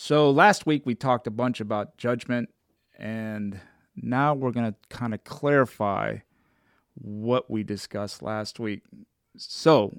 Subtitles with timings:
[0.00, 2.50] So last week we talked a bunch about judgment,
[2.96, 3.60] and
[3.96, 6.18] now we're going to kind of clarify
[6.94, 8.82] what we discussed last week.
[9.36, 9.98] So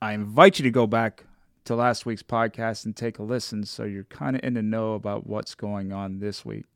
[0.00, 1.24] I invite you to go back
[1.64, 4.94] to last week's podcast and take a listen so you're kind of in the know
[4.94, 6.66] about what's going on this week.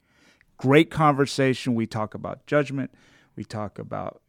[0.59, 1.77] Great conversation.
[1.77, 2.91] We talk about judgment,
[3.37, 4.21] we talk about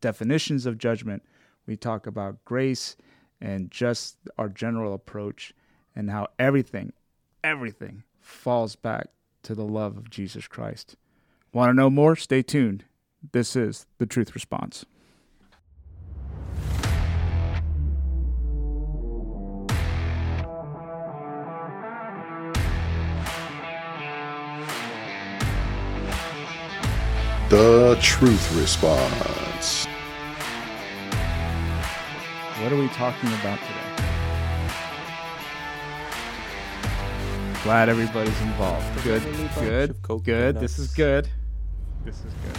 [0.00, 1.24] definitions of judgment,
[1.66, 2.94] we talk about grace
[3.40, 5.52] and just our general approach
[5.96, 6.92] and how everything,
[7.42, 9.08] everything falls back
[9.42, 10.96] to the love of Jesus Christ.
[11.52, 12.16] Want to know more?
[12.16, 12.84] Stay tuned.
[13.32, 14.84] This is the Truth Response.
[27.48, 29.86] The Truth Response.
[32.62, 33.89] What are we talking about today?
[37.62, 39.04] Glad everybody's involved.
[39.04, 39.22] Good,
[39.56, 40.58] good, good.
[40.60, 41.28] This is good.
[42.04, 42.56] This is good.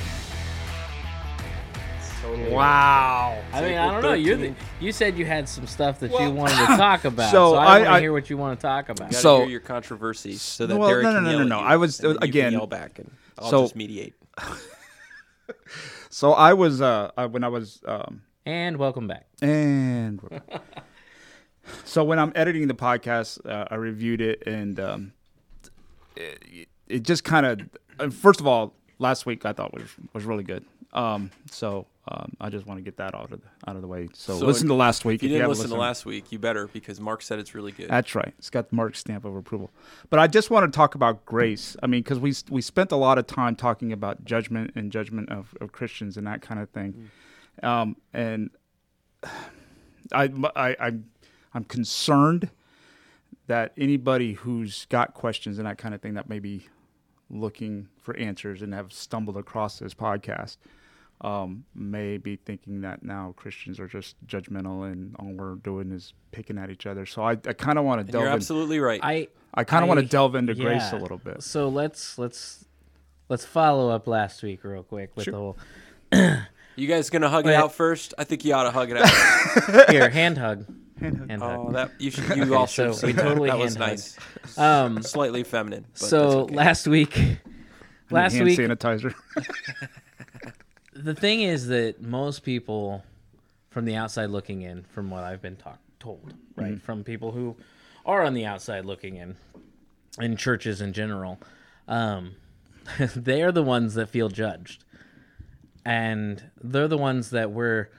[2.52, 3.42] Wow.
[3.52, 4.14] I mean, I don't know.
[4.14, 7.54] You're the, you said you had some stuff that you wanted to talk about, So
[7.54, 9.10] so, I, I- want to hear what you want to talk about.
[9.10, 11.60] Gotta So- hear your controversies, so that Well, Derek no, no, can no, no, no.
[11.60, 13.10] I was- and then you can again- yell back, and
[13.40, 14.14] I'll So- just mediate.
[16.14, 19.28] So I was uh when I was um And welcome back.
[19.42, 20.62] and we're back.
[21.86, 25.14] so when I'm editing the podcast, uh, I reviewed it and um
[26.16, 27.46] it, it just kind
[28.00, 30.66] of first of all last week I thought was was really good.
[30.94, 33.88] Um so um, I just want to get that out of the, out of the
[33.88, 34.10] way.
[34.14, 36.40] So, So listen to last week If you didn't haven't listen to last week, you
[36.40, 37.90] better because Mark said it's really good.
[37.90, 38.34] That's right.
[38.40, 39.70] It's got Mark's stamp of approval.
[40.10, 41.78] But I just want to talk about grace.
[41.84, 45.30] I mean, because we we spent a lot of time talking about judgment and judgment
[45.30, 47.12] of, of Christians and that kind of thing.
[47.62, 48.50] Um, and
[50.12, 51.06] I, I I'm
[51.54, 52.50] I'm concerned
[53.48, 56.68] that anybody who's got questions and that kind of thing that may be
[57.30, 60.58] looking for answers and have stumbled across this podcast
[61.22, 66.14] um, may be thinking that now Christians are just judgmental and all we're doing is
[66.32, 67.06] picking at each other.
[67.06, 68.36] So I, I kind of want to delve you're in.
[68.36, 69.00] absolutely right.
[69.04, 71.44] I I kind of want to delve into grace a little bit.
[71.44, 72.66] So let's let's
[73.30, 75.32] let's follow up last week real quick with Sure.
[75.32, 75.38] the
[76.18, 76.38] whole
[76.76, 77.54] you guys gonna hug Wait.
[77.54, 78.14] it out first?
[78.18, 79.90] I think you ought to hug it out.
[79.90, 80.66] here hand hug.
[81.02, 82.38] Hand Hand oh, that you should.
[82.38, 82.94] You all so should.
[82.94, 83.24] have we seen that.
[83.24, 84.18] totally that was nice.
[84.58, 85.86] Um, Slightly feminine.
[85.94, 86.56] But so okay.
[86.56, 87.40] last week, I
[88.10, 89.14] last hand week sanitizer.
[90.94, 93.04] the thing is that most people
[93.70, 97.56] from the outside looking in from what i've been talk- told right from people who
[98.06, 99.36] are on the outside looking in
[100.20, 101.40] in churches in general
[101.88, 102.36] um,
[103.16, 104.84] they are the ones that feel judged
[105.86, 107.90] and they're the ones that we're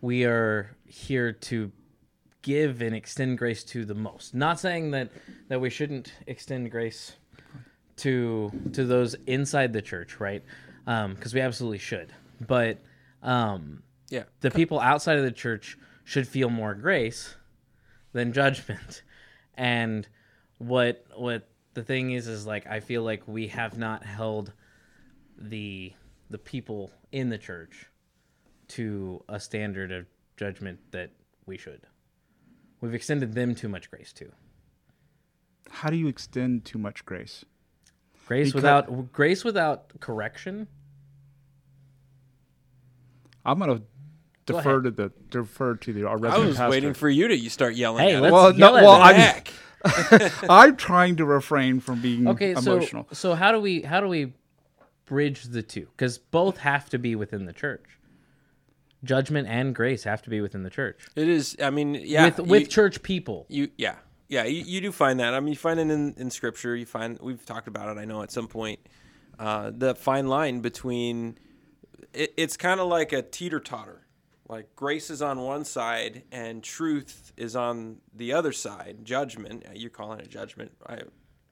[0.00, 1.70] we are here to
[2.42, 4.34] give and extend grace to the most.
[4.34, 5.10] Not saying that
[5.48, 7.12] that we shouldn't extend grace
[7.96, 10.42] to to those inside the church right?
[10.84, 12.12] Because we absolutely should.
[12.40, 12.78] But
[13.22, 14.24] um yeah.
[14.40, 17.36] the people outside of the church should feel more grace
[18.12, 19.02] than judgment.
[19.54, 20.06] And
[20.58, 24.52] what what the thing is is like i feel like we have not held
[25.36, 25.92] the
[26.30, 27.86] the people in the church
[28.68, 31.10] to a standard of judgment that
[31.46, 31.80] we should
[32.82, 34.30] we've extended them too much grace too
[35.70, 37.44] How do you extend too much grace?
[38.26, 40.68] grace Because- without grace without correction
[43.44, 43.80] I'm gonna
[44.46, 44.84] Go defer ahead.
[44.84, 46.70] to the defer to the our I resident was pastor.
[46.70, 48.04] waiting for you to you start yelling.
[48.08, 48.32] hey at let's.
[48.32, 49.02] Well, yell no, at well, them.
[49.02, 49.52] I'm- Heck.
[50.50, 53.08] I'm trying to refrain from being okay so emotional.
[53.12, 54.32] so how do we how do we
[55.06, 57.84] bridge the two because both have to be within the church
[59.04, 61.56] judgment and grace have to be within the church It is.
[61.62, 62.26] I mean, yeah.
[62.26, 63.96] with with you- church people You yeah
[64.28, 65.34] yeah you, you do find that.
[65.34, 66.74] I mean, you find it in in scripture.
[66.76, 68.00] You find we've talked about it.
[68.00, 68.80] I know at some point
[69.38, 71.38] uh, the fine line between
[72.12, 74.06] it, it's kind of like a teeter totter.
[74.48, 78.98] Like grace is on one side and truth is on the other side.
[79.02, 79.64] Judgment.
[79.74, 80.72] You're calling it judgment.
[80.86, 81.00] I,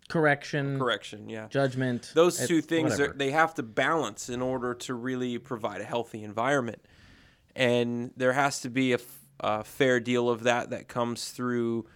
[0.09, 1.29] correction correction.
[1.29, 1.47] Yeah.
[1.49, 5.85] judgment Those two things are, they have to balance in order to really provide a
[5.85, 6.83] healthy environment
[7.57, 11.87] and there has to be a, f- a fair deal of that that comes through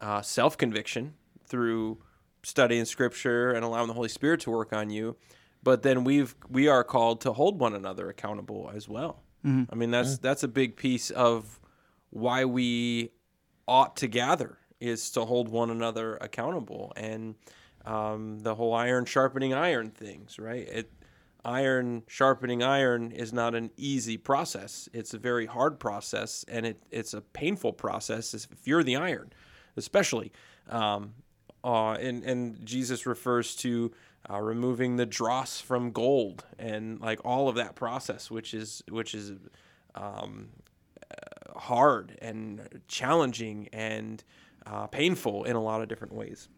[0.00, 1.14] uh, self-conviction
[1.46, 1.98] through
[2.42, 5.16] studying scripture and allowing the holy spirit to work on you.
[5.62, 9.22] But then we've we are called to hold one another accountable as well.
[9.70, 11.60] I mean that's that's a big piece of
[12.10, 13.10] why we
[13.66, 16.92] ought to gather is to hold one another accountable.
[16.96, 17.34] And
[17.86, 20.66] um, the whole iron sharpening iron things right?
[20.68, 20.92] It
[21.44, 26.82] iron sharpening iron is not an easy process it's a very hard process and it,
[26.90, 29.32] it's a painful process if you're the iron
[29.76, 30.32] especially
[30.70, 31.14] um,
[31.64, 33.90] uh, and and Jesus refers to
[34.30, 39.14] uh, removing the dross from gold and like all of that process, which is which
[39.14, 39.32] is
[39.94, 40.48] um,
[41.56, 44.22] hard and challenging and
[44.66, 46.48] uh, painful in a lot of different ways.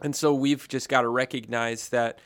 [0.00, 2.18] And so we've just got to recognize that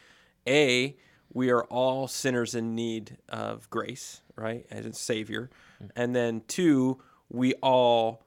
[0.46, 0.96] a
[1.32, 5.50] we are all sinners in need of grace, right, as a savior,
[5.94, 8.24] and then two we all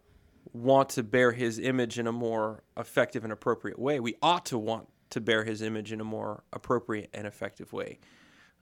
[0.54, 4.00] want to bear his image in a more effective and appropriate way.
[4.00, 8.00] We ought to want to bear his image in a more appropriate and effective way.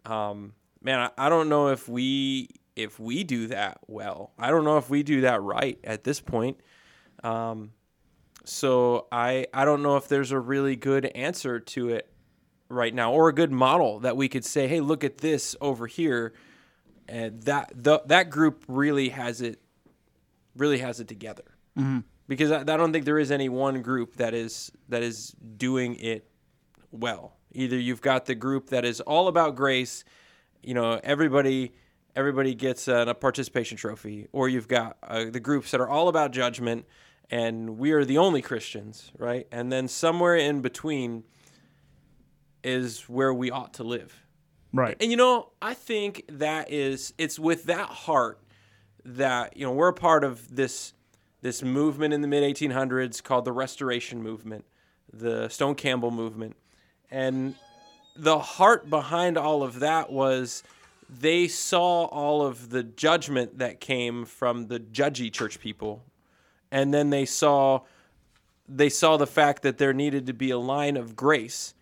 [0.06, 4.31] Um, man, I, I don't know if we if we do that well.
[4.38, 6.57] I don't know if we do that right at this point.
[7.24, 7.71] Um,
[8.45, 12.09] so I I don't know if there's a really good answer to it
[12.69, 15.88] right now or a good model that we could say, hey, look at this over
[15.88, 16.33] here.
[17.07, 19.60] And that the, that group really has it
[20.56, 21.44] really has it together
[22.27, 25.95] because I, I don't think there is any one group that is that is doing
[25.95, 26.30] it
[26.92, 27.38] well.
[27.54, 30.04] Either you've got the group that is all about grace,
[30.62, 31.74] you know, everybody
[32.15, 36.10] everybody gets a, a participation trophy, or you've got uh, the groups that are all
[36.10, 36.86] about judgment,
[37.31, 39.48] and we are the only Christians, right?
[39.51, 41.24] And then somewhere in between
[42.64, 44.26] is where we ought to live.
[44.74, 44.96] Right.
[45.00, 48.40] And you know, I think that is it's with that heart
[49.06, 50.94] that you know we're a part of this
[51.42, 54.66] this movement in the mid 1800s called the Restoration Movement,
[55.12, 56.56] the Stone Campbell movement,
[57.10, 57.56] and
[58.16, 60.64] the heart behind all of that was
[61.10, 66.04] they saw all of the judgment that came from the judgy church people,
[66.72, 67.82] and then they saw
[68.68, 71.74] they saw the fact that there needed to be a line of grace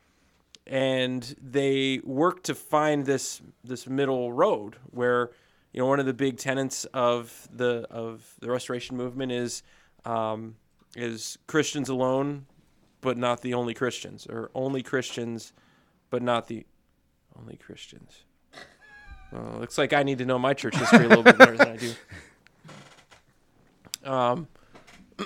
[0.67, 5.31] and they worked to find this this middle road where
[5.71, 9.63] you know one of the big tenets of the of the restoration movement is
[10.05, 10.55] um,
[10.95, 12.45] is Christians alone,
[13.01, 15.53] but not the only Christians, or only Christians,
[16.09, 16.65] but not the
[17.39, 18.23] only Christians.
[19.31, 21.67] Well, looks like I need to know my church history a little bit better than
[21.69, 21.93] I do.
[24.03, 24.47] Um,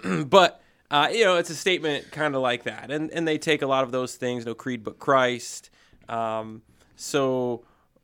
[0.26, 0.61] but
[0.92, 3.68] uh, you know, it's a statement kind of like that, and and they take a
[3.68, 4.46] lot of those things.
[4.46, 5.70] No creed but Christ.
[6.08, 6.62] Um,
[6.96, 7.64] so.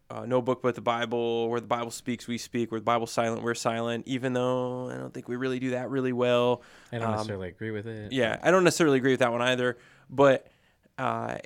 [0.10, 1.50] Uh, no book but the Bible.
[1.50, 2.72] Where the Bible speaks, we speak.
[2.72, 4.08] Where the Bible's silent, we're silent.
[4.08, 6.62] Even though I don't think we really do that really well.
[6.94, 8.14] I don't Um, necessarily agree with it.
[8.14, 9.78] Yeah, I don't necessarily agree with that one either.
[10.10, 10.48] But
[10.98, 11.40] uh,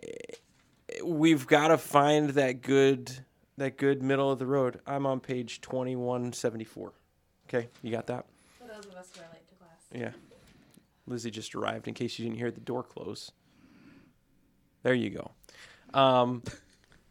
[1.03, 3.11] we've got to find that good
[3.57, 4.79] that good middle of the road.
[4.85, 6.93] I'm on page twenty one seventy four.
[7.49, 8.27] Okay, you got that?
[8.59, 9.79] For those of us who are late to class.
[9.91, 10.11] Yeah.
[11.11, 13.31] Lizzie just arrived in case you didn't hear the door close.
[14.83, 15.31] There you go.
[15.93, 16.41] Um,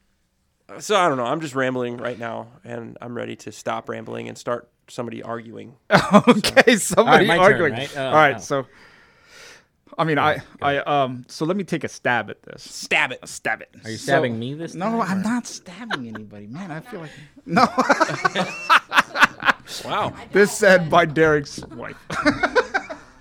[0.81, 1.26] so I don't know.
[1.26, 5.76] I'm just rambling right now, and I'm ready to stop rambling and start somebody arguing.
[6.29, 7.73] okay, somebody my turn, arguing.
[7.75, 7.93] right?
[7.97, 8.38] Oh, All right, no.
[8.38, 8.67] so
[9.99, 12.62] I mean, I, I, um, so let me take a stab at this.
[12.62, 13.20] Stab it.
[13.29, 13.69] Stab it.
[13.85, 14.79] Are you So- stabbing me this time?
[14.79, 16.70] No, I'm or- not stabbing anybody, man.
[16.70, 17.11] I feel like
[17.46, 17.67] no.
[19.85, 20.12] Wow.
[20.32, 21.96] this said by Derek's wife.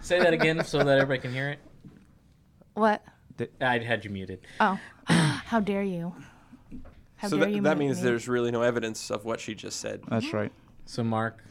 [0.09, 1.59] Say that again so that everybody can hear it.
[2.73, 3.03] What?
[3.61, 4.39] I had you muted.
[4.59, 6.15] Oh, how dare you?
[7.17, 7.61] How So dare that, you?
[7.61, 8.05] that means me.
[8.05, 10.01] there's really no evidence of what she just said.
[10.07, 10.51] That's right.
[10.87, 11.43] So Mark,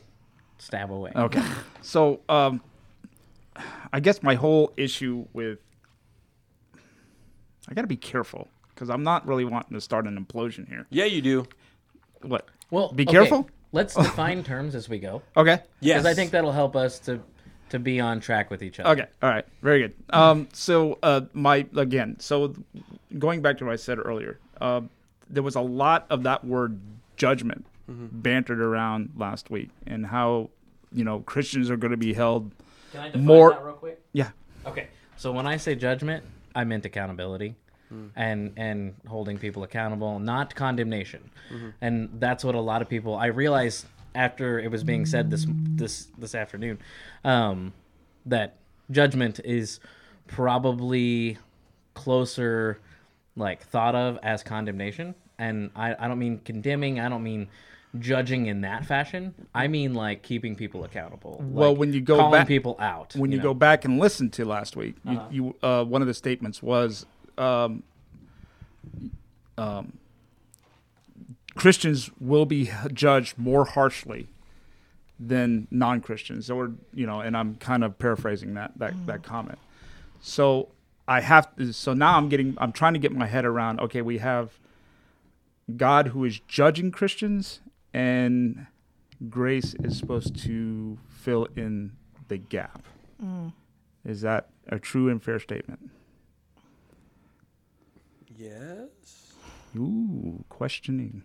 [0.58, 1.12] stab away.
[1.14, 1.40] Okay.
[1.82, 2.60] So, um,
[3.92, 5.60] I guess my whole issue with
[7.68, 10.84] I got to be careful because I'm not really wanting to start an implosion here.
[10.90, 11.46] Yeah, you do.
[12.22, 12.48] What?
[12.72, 13.48] Well, Be okay, careful?
[13.70, 15.60] Let's define terms as we go, Okay.
[15.78, 15.98] Yes.
[15.98, 17.20] because I think that'll help us to
[17.70, 18.90] to be on track with each other.
[19.02, 19.08] Okay.
[19.22, 19.44] All right.
[19.62, 19.94] Very good.
[20.10, 22.54] Um, so uh, my again, so
[23.18, 24.82] going back to what I said earlier, uh,
[25.30, 26.78] there was a lot of that word
[27.16, 30.50] judgment bantered around last week, and how
[30.92, 32.50] you know Christians are going to be held.
[32.92, 34.00] Can I define More- that real quick?
[34.12, 34.30] Yeah.
[34.66, 34.88] Okay.
[35.16, 37.54] So when I say judgment, I meant accountability.
[37.88, 38.08] Hmm.
[38.16, 41.68] And and holding people accountable, not condemnation, Mm-hmm.
[41.80, 43.14] and that's what a lot of people.
[43.14, 43.86] I realized
[44.18, 46.78] after it was being said this this this afternoon,
[47.24, 47.72] um,
[48.26, 48.56] that
[48.90, 49.78] judgment is
[50.26, 51.38] probably
[51.94, 52.80] closer,
[53.36, 56.98] like thought of as condemnation, and I I don't mean condemning.
[56.98, 57.48] I don't mean
[57.98, 59.34] judging in that fashion.
[59.54, 61.40] I mean like keeping people accountable.
[61.42, 63.44] Well, like when you go calling back- people out, when you, know?
[63.44, 65.28] go back and listen to last week, you, Uh-huh.
[65.30, 67.06] you uh, one of the statements was
[67.38, 67.84] um,
[69.56, 69.92] um,
[71.54, 74.28] Christians will be judged more harshly
[75.18, 79.06] than non-Christians, or you know, and I'm kind of paraphrasing that that, mm.
[79.06, 79.58] that comment.
[80.20, 80.68] So
[81.08, 83.80] I have to, so now I'm getting I'm trying to get my head around.
[83.80, 84.58] Okay, we have
[85.76, 87.60] God who is judging Christians,
[87.92, 88.66] and
[89.28, 91.92] grace is supposed to fill in
[92.28, 92.84] the gap.
[93.22, 93.52] Mm.
[94.04, 95.90] Is that a true and fair statement?
[98.36, 99.34] Yes.
[99.76, 101.24] Ooh, questioning.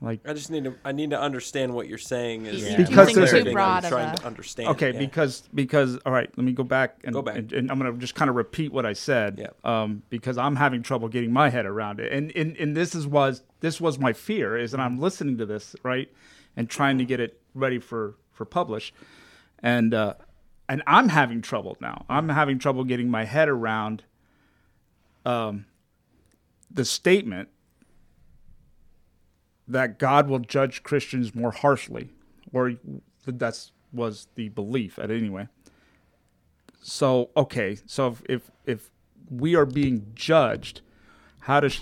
[0.00, 0.74] Like I just need to.
[0.84, 2.46] I need to understand what you're saying.
[2.46, 2.76] Is Yeah.
[2.76, 4.16] Because Using there's a- too I'm broad of trying a.
[4.16, 4.68] to understand.
[4.70, 4.98] okay, yeah.
[4.98, 7.36] because because all right, let me go back and Go back.
[7.36, 9.38] and, and I'm gonna just kind of repeat what I said.
[9.38, 9.48] Yeah.
[9.82, 13.06] Um, because I'm having trouble getting my head around it, and and and this is
[13.06, 16.10] was this was my fear is that I'm listening to this right,
[16.56, 18.92] and trying to get it ready for for publish,
[19.62, 20.14] and uh,
[20.68, 22.04] and I'm having trouble now.
[22.08, 24.02] I'm having trouble getting my head around.
[25.24, 25.66] Um,
[26.74, 27.48] the statement
[29.68, 32.10] that God will judge Christians more harshly,
[32.52, 32.74] or
[33.26, 35.48] that's was the belief at anyway.
[36.80, 38.90] So okay, so if if, if
[39.30, 40.80] we are being judged,
[41.40, 41.80] how does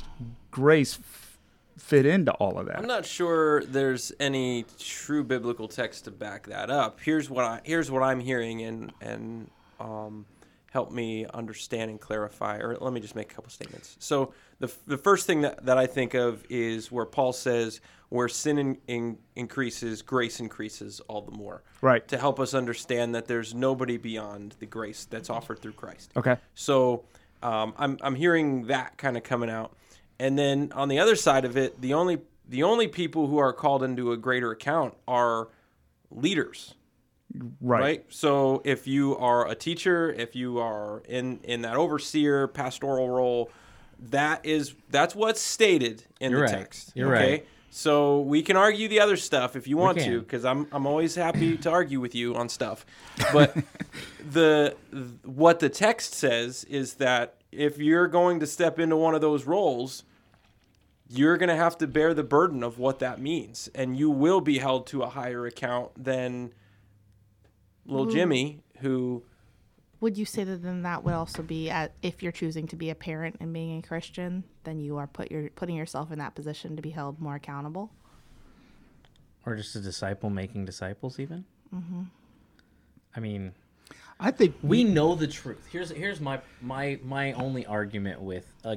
[0.51, 1.39] grace f-
[1.79, 2.79] fit into all of that?
[2.79, 7.01] I'm not sure there's any true biblical text to back that up.
[7.01, 10.27] Here's what I here's what I'm hearing and and um,
[10.71, 12.59] help me understand and clarify.
[12.59, 13.97] Or let me just make a couple statements.
[13.99, 18.29] So the the first thing that, that I think of is where Paul says, "Where
[18.29, 22.07] sin in, in, increases, grace increases all the more." Right.
[22.09, 26.12] To help us understand that there's nobody beyond the grace that's offered through Christ.
[26.17, 26.37] Okay.
[26.55, 27.05] So
[27.43, 29.77] um, I'm I'm hearing that kind of coming out,
[30.19, 33.53] and then on the other side of it, the only the only people who are
[33.53, 35.49] called into a greater account are
[36.11, 36.75] leaders,
[37.61, 37.81] Right.
[37.81, 38.05] right?
[38.09, 43.51] So if you are a teacher, if you are in in that overseer pastoral role,
[44.11, 46.59] that is that's what's stated in You're the right.
[46.59, 46.93] text.
[46.95, 47.47] You're right.
[47.73, 51.15] So we can argue the other stuff if you want to, because I'm I'm always
[51.15, 52.85] happy to argue with you on stuff.
[53.33, 53.57] But
[54.31, 54.77] the
[55.25, 59.45] what the text says is that if you're going to step into one of those
[59.45, 60.03] roles,
[61.09, 64.41] you're going to have to bear the burden of what that means, and you will
[64.41, 66.53] be held to a higher account than
[67.87, 69.23] little Jimmy, who
[70.01, 72.91] Would you say that then that would also be at, if you're choosing to be
[72.91, 76.35] a parent and being a Christian, then you are put your putting yourself in that
[76.35, 77.91] position to be held more accountable?
[79.47, 81.45] or just a disciple making disciples even?
[83.17, 83.53] I mean
[84.19, 85.67] I think we know the truth.
[85.71, 88.77] Here's here's my my my only argument with uh,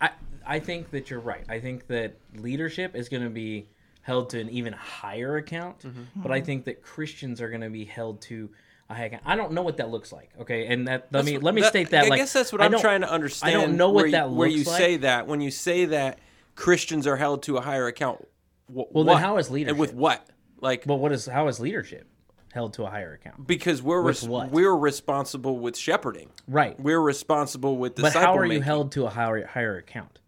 [0.00, 0.10] i
[0.46, 1.44] i think that you're right.
[1.48, 3.66] I think that leadership is going to be
[4.02, 6.02] held to an even higher account mm-hmm.
[6.16, 6.46] but i mm-hmm.
[6.46, 8.50] think that christians are going to be held to
[8.90, 11.26] a high account i don't know what that looks like okay and that let That's
[11.26, 13.00] me what- let me that- state that I like guess that's what I I'm trying
[13.02, 13.56] to understand.
[13.56, 15.86] i don't know what where, that looks where you like say that when you say
[15.86, 16.18] that
[16.54, 18.20] Christians are held to a higher account.
[18.66, 19.04] wh- Well, what?
[19.06, 19.94] then how is And with leadership?
[19.94, 20.26] what?
[20.60, 22.06] Like but what is how is leadership
[22.52, 24.50] held to a higher account because we're res- what?
[24.50, 26.28] we're responsible with shepherding.
[26.46, 28.02] right We're responsible with the.
[28.02, 28.64] but how are you making.
[28.64, 30.18] held to a higher higher account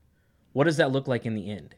[0.55, 1.75] what does that look like in the end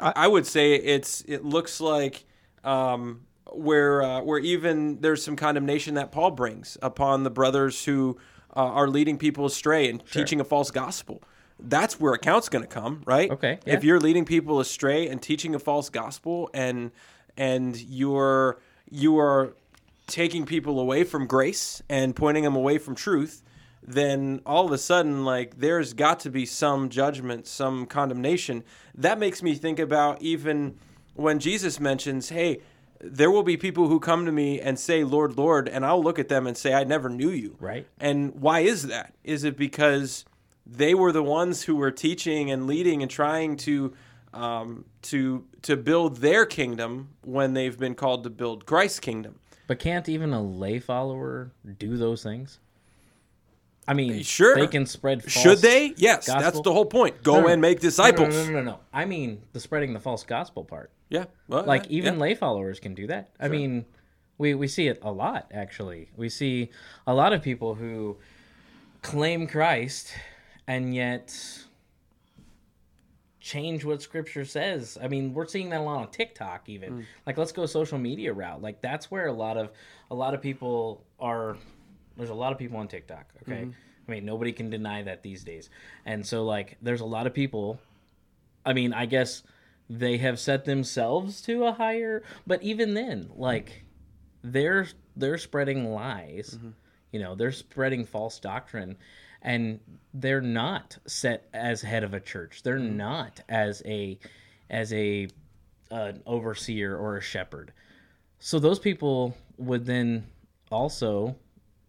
[0.00, 2.24] I would say it's it looks like
[2.64, 8.18] um, where uh, where even there's some condemnation that Paul brings upon the brothers who
[8.56, 11.22] uh, are leading people astray and teaching a false gospel.
[11.60, 13.30] That's where account's going to come, right?
[13.30, 16.92] Okay, If you're leading people astray and teaching a false gospel, and
[17.36, 18.58] and you're
[18.90, 19.54] you are
[20.06, 23.42] taking people away from grace and pointing them away from truth,
[23.88, 28.62] then all of a sudden, like, there's got to be some judgment, some condemnation.
[28.94, 30.76] That makes me think about even
[31.14, 32.60] when Jesus mentions, hey,
[33.00, 36.18] there will be people who come to me and say, Lord, Lord, and I'll look
[36.18, 37.56] at them and say, I never knew you.
[37.60, 37.86] Right.
[37.98, 39.14] And why is that?
[39.24, 40.24] Is it because
[40.66, 43.94] they were the ones who were teaching and leading and trying to
[44.34, 49.38] um, to to build their kingdom when they've been called to build Christ's kingdom?
[49.66, 52.58] But can't even a lay follower do those things?
[53.88, 54.54] I mean, Sure.
[54.54, 55.22] they can spread.
[55.22, 55.94] False Should they?
[55.96, 57.22] Yes, that's the whole point.
[57.22, 58.34] Go No, no, and make disciples.
[58.34, 58.80] No, no, no, no.
[58.92, 60.90] I mean, the spreading the false gospel part.
[61.08, 62.20] Yeah, well, Like uh, even yeah.
[62.20, 63.30] lay followers can do that.
[63.40, 63.86] I mean,
[64.36, 66.10] we we see it a lot actually.
[66.16, 66.70] We see
[67.06, 68.18] a lot of people who
[69.00, 70.12] claim Christ
[70.66, 71.34] and yet
[73.40, 74.98] change what scripture says.
[75.02, 77.06] I mean, we're seeing that a lot on TikTok even.
[77.26, 78.60] Like let's go social media route.
[78.60, 79.70] Like that's where a lot of
[80.10, 81.56] a lot of people are
[82.18, 83.62] there's a lot of people on TikTok, okay?
[83.62, 83.70] Mm-hmm.
[84.08, 85.70] I mean, nobody can deny that these days.
[86.04, 87.80] And so like there's a lot of people
[88.66, 89.42] I mean, I guess
[89.88, 93.84] they have set themselves to a higher but even then, like
[94.42, 96.56] they're they're spreading lies.
[96.56, 96.70] Mm-hmm.
[97.12, 98.96] You know, they're spreading false doctrine
[99.40, 99.80] and
[100.12, 102.62] they're not set as head of a church.
[102.62, 102.96] They're mm-hmm.
[102.96, 104.18] not as a
[104.68, 105.28] as a
[105.90, 107.72] an overseer or a shepherd.
[108.40, 110.26] So those people would then
[110.70, 111.36] also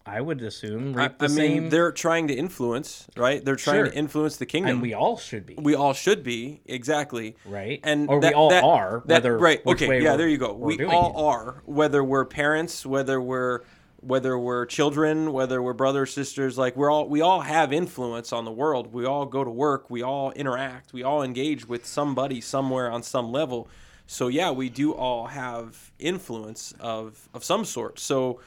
[0.06, 3.44] I would assume I, reap the I mean, same they're trying to influence, right?
[3.44, 4.72] They're trying to influence the kingdom.
[4.74, 5.56] and we all should be.
[5.56, 7.80] we all should be exactly Right?
[7.84, 10.84] and Or we all that- are, that- whether- right okay yeah there you go we
[10.86, 11.16] all it.
[11.24, 13.62] are whether we're parents whether we're
[14.02, 18.46] whether we're children, whether we're brothers, sisters, like we're all we all have influence on
[18.46, 18.94] the world.
[18.94, 23.04] We all go to work, we all interact, we all engage with somebody somewhere on
[23.04, 23.68] some level.
[24.08, 28.00] So yeah, we do all have influence of of some sort.
[28.00, 28.40] So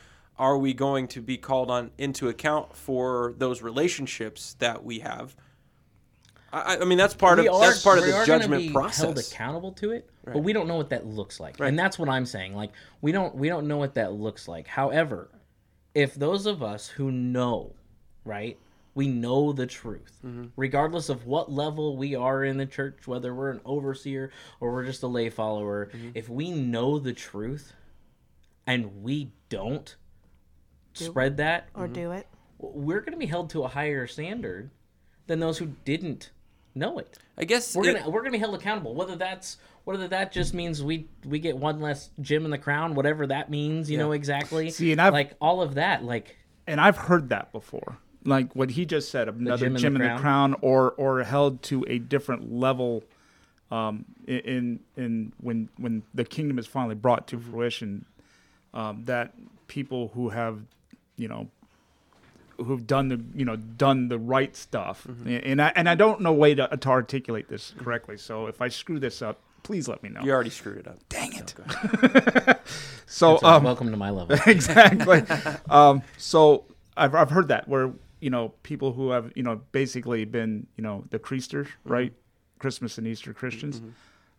[0.42, 5.36] are we going to be called on into account for those relationships that we have?
[6.52, 9.02] I, I mean, that's part We of are- that's part of the judgment be process.
[9.04, 11.68] Held accountable to it, but we don't know what that looks like, Right.
[11.68, 12.56] and that's what I'm saying.
[12.56, 14.66] Like we don't we don't know what that looks like.
[14.66, 15.30] However,
[15.94, 17.76] if those of us who know,
[18.24, 18.58] right,
[18.96, 20.46] we know the truth, Mm-hmm.
[20.56, 24.84] regardless of what level we are in the church, whether we're an overseer or we're
[24.86, 26.10] just a lay follower, Mm-hmm.
[26.14, 27.72] if we know the truth,
[28.66, 29.94] and we don't
[30.94, 32.26] spread that, or do it.
[32.58, 34.70] we're going to be held to a higher standard
[35.26, 36.30] than those who didn't
[36.74, 37.18] know it.
[37.38, 38.94] I guess We're it- gonna we're gonna be held accountable.
[38.94, 42.94] Whether that's whether that just means we we get one less gem in the crown,
[42.94, 44.70] whatever that means, you know exactly.
[44.70, 47.98] See, and I've- like all of that, like and I've heard that before.
[48.24, 51.24] Like what he just said, another gem gem, in the in the crown, or or
[51.24, 53.02] held to a different level,
[53.70, 58.04] um, in- in in when when the kingdom is finally brought to fruition,
[58.74, 59.34] um, that
[59.66, 60.60] people who have,
[61.16, 61.48] you know,
[62.58, 66.32] who've done the you know done the right stuff, and I and I don't know
[66.32, 68.16] way to, to articulate this correctly.
[68.16, 70.22] So if I screw this up, please let me know.
[70.22, 70.98] you already screwed it up.
[71.08, 71.54] Dang it!
[73.06, 74.36] so so um, welcome to my level.
[74.46, 75.22] exactly.
[75.70, 76.64] um, so
[76.96, 80.82] I've I've heard that where you know people who have you know basically been you
[80.82, 82.12] know the Creasters, right?
[82.58, 83.82] Christmas and Easter Christians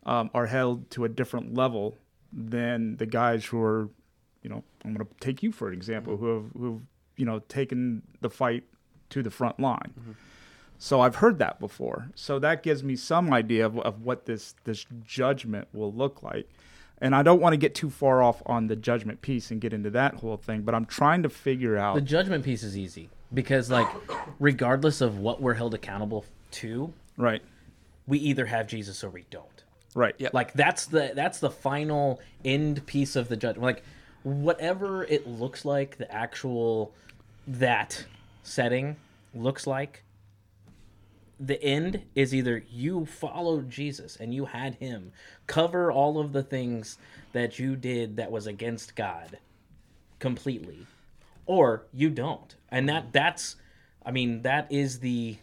[0.05, 1.97] um, are held to a different level
[2.31, 3.89] than the guys who are,
[4.43, 6.25] you know, I'm going to take you for an example, mm-hmm.
[6.25, 6.81] who have who've
[7.17, 8.63] you know taken the fight
[9.09, 9.93] to the front line.
[9.99, 10.11] Mm-hmm.
[10.77, 12.09] So I've heard that before.
[12.13, 16.49] So that gives me some idea of, of what this this judgment will look like.
[16.99, 19.73] And I don't want to get too far off on the judgment piece and get
[19.73, 23.09] into that whole thing, but I'm trying to figure out The judgment piece is easy
[23.33, 23.87] because like
[24.39, 27.41] regardless of what we're held accountable to, right,
[28.07, 29.63] we either have Jesus or we don't.
[29.95, 30.33] right, Yep.
[30.33, 33.63] Like that's the that's the final end piece of the judgment.
[33.63, 33.83] Like
[34.23, 36.93] whatever it looks like, the actual
[37.47, 38.05] that
[38.41, 38.95] setting
[39.33, 40.03] looks like.
[41.39, 45.11] The end is either you followed Jesus and you had him
[45.47, 46.97] cover all of the things
[47.33, 49.39] that you did that was against God
[50.19, 50.85] completely,
[51.45, 52.55] or you don't.
[52.69, 53.57] And that that's
[54.05, 55.37] I mean, that is the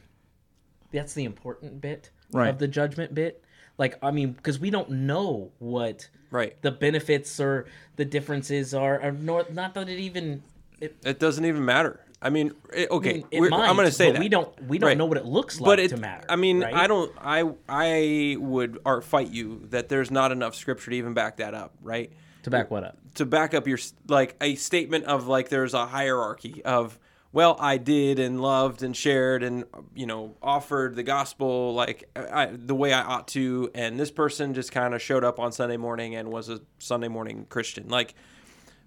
[0.93, 2.49] that's the important bit Right.
[2.49, 3.43] of the judgment bit.
[3.77, 6.61] Like, I mean, because we don't know what Right.
[6.63, 7.67] the benefits or
[7.97, 10.43] the differences are, or nor, not that it even.
[10.81, 12.01] It, It doesn't even matter.
[12.23, 12.53] I mean,
[12.91, 14.99] okay, might, I'm going to say that we don't we don't Right.
[14.99, 16.27] know what it looks like but it, to matter.
[16.29, 16.75] I mean, right?
[16.75, 17.11] I don't.
[17.19, 21.55] I I would or fight you that there's not enough scripture to even back that
[21.55, 22.13] up, right?
[22.43, 22.97] to back what up.
[23.17, 26.99] to back up your like a statement of like there's a hierarchy of
[27.33, 29.65] well I did and loved and shared and
[29.95, 34.55] you know offered the gospel like I, the way I ought to and this person
[34.55, 38.15] just kind of showed up on Sunday morning and was a Sunday morning Christian like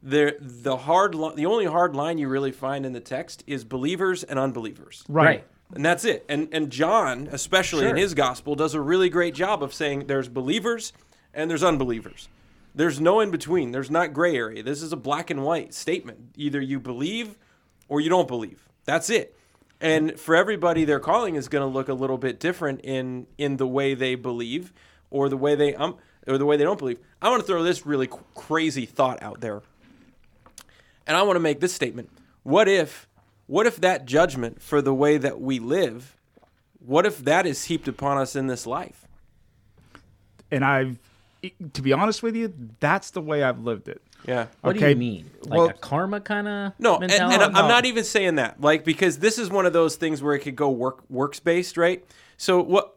[0.01, 3.63] there the hard li- the only hard line you really find in the text is
[3.63, 6.25] believers and unbelievers right, and that's it.
[6.27, 10.27] And and John, especially in his gospel, does a really great job of saying there's
[10.27, 10.93] believers
[11.33, 12.27] and there's unbelievers.
[12.75, 13.71] There's no in between.
[13.71, 14.61] There's not gray area.
[14.61, 16.31] This is a black and white statement.
[16.35, 17.37] Either you believe
[17.87, 18.67] or you don't believe.
[18.85, 19.35] That's it.
[19.79, 23.57] And for everybody, their calling is going to look a little bit different in in
[23.57, 24.73] the way they believe
[25.09, 26.99] or the way they um or the way they don't believe.
[27.21, 29.61] I want to throw this really crazy thought out there.
[31.05, 32.09] And I want to make this statement.
[32.43, 33.07] What if
[33.47, 36.15] what if that judgment for the way that we live,
[36.79, 39.03] what if that is heaped upon us in this life?
[40.53, 40.99] and I've,
[41.73, 44.01] to be honest with you, that's the way I've lived it.
[44.25, 44.47] Yeah.
[44.61, 45.29] What do Okay, you mean?
[45.45, 47.67] Like well- a karma kind of No, and, and I'm no.
[47.67, 50.55] not even saying that, like, because this is one of those things where it could
[50.55, 52.03] go work works based, right?
[52.37, 52.95] So what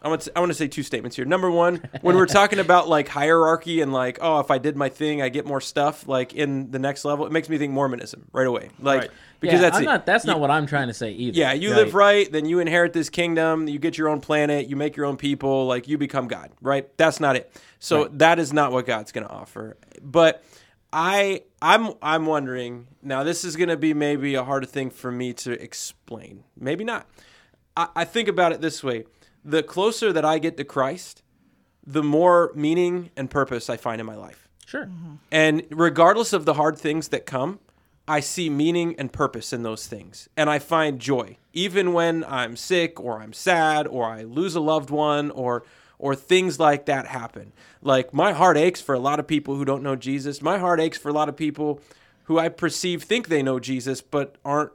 [0.00, 1.24] I want to, I want to say two statements here.
[1.24, 4.88] Number one, when we're talking about like hierarchy and like, oh, if I did my
[4.88, 6.06] thing, I get more stuff.
[6.06, 9.10] Like in the next level, it makes me think Mormonism right away, like Right.
[9.40, 10.06] Because yeah, that's not.
[10.06, 11.38] That's not what I'm trying to say either.
[11.38, 14.76] Yeah, you live right, then you inherit this kingdom, you get your own planet, you
[14.76, 16.88] make your own people, like you become God, right?
[16.96, 17.52] That's not it.
[17.78, 19.76] So that is not what God's going to offer.
[20.02, 20.42] But
[20.92, 25.12] I I'm I'm wondering, now this is going to be maybe a harder thing for
[25.12, 26.44] me to explain.
[26.58, 27.06] Maybe not.
[27.76, 29.04] I, I think about it this way.
[29.44, 31.22] The closer that I get to Christ,
[31.86, 34.48] the more meaning and purpose I find in my life.
[34.66, 34.90] Sure.
[35.30, 37.60] And regardless of the hard things that come,
[38.08, 40.28] I see meaning and purpose in those things.
[40.36, 41.36] And I find joy.
[41.52, 45.64] Even when I'm sick or I'm sad or I lose a loved one or
[45.98, 47.52] or things like that happen.
[47.82, 50.40] Like my heart aches for a lot of people who don't know Jesus.
[50.40, 51.80] My heart aches for a lot of people
[52.24, 54.72] who I perceive think they know Jesus, but aren't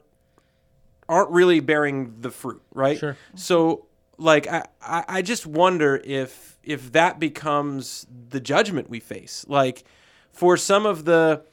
[1.10, 2.98] aren't really bearing the fruit, right?
[2.98, 3.18] Sure.
[3.36, 3.86] So
[4.18, 9.46] like I, I I just wonder if if that becomes the judgment we face.
[9.48, 9.86] Like
[10.32, 11.44] for some of the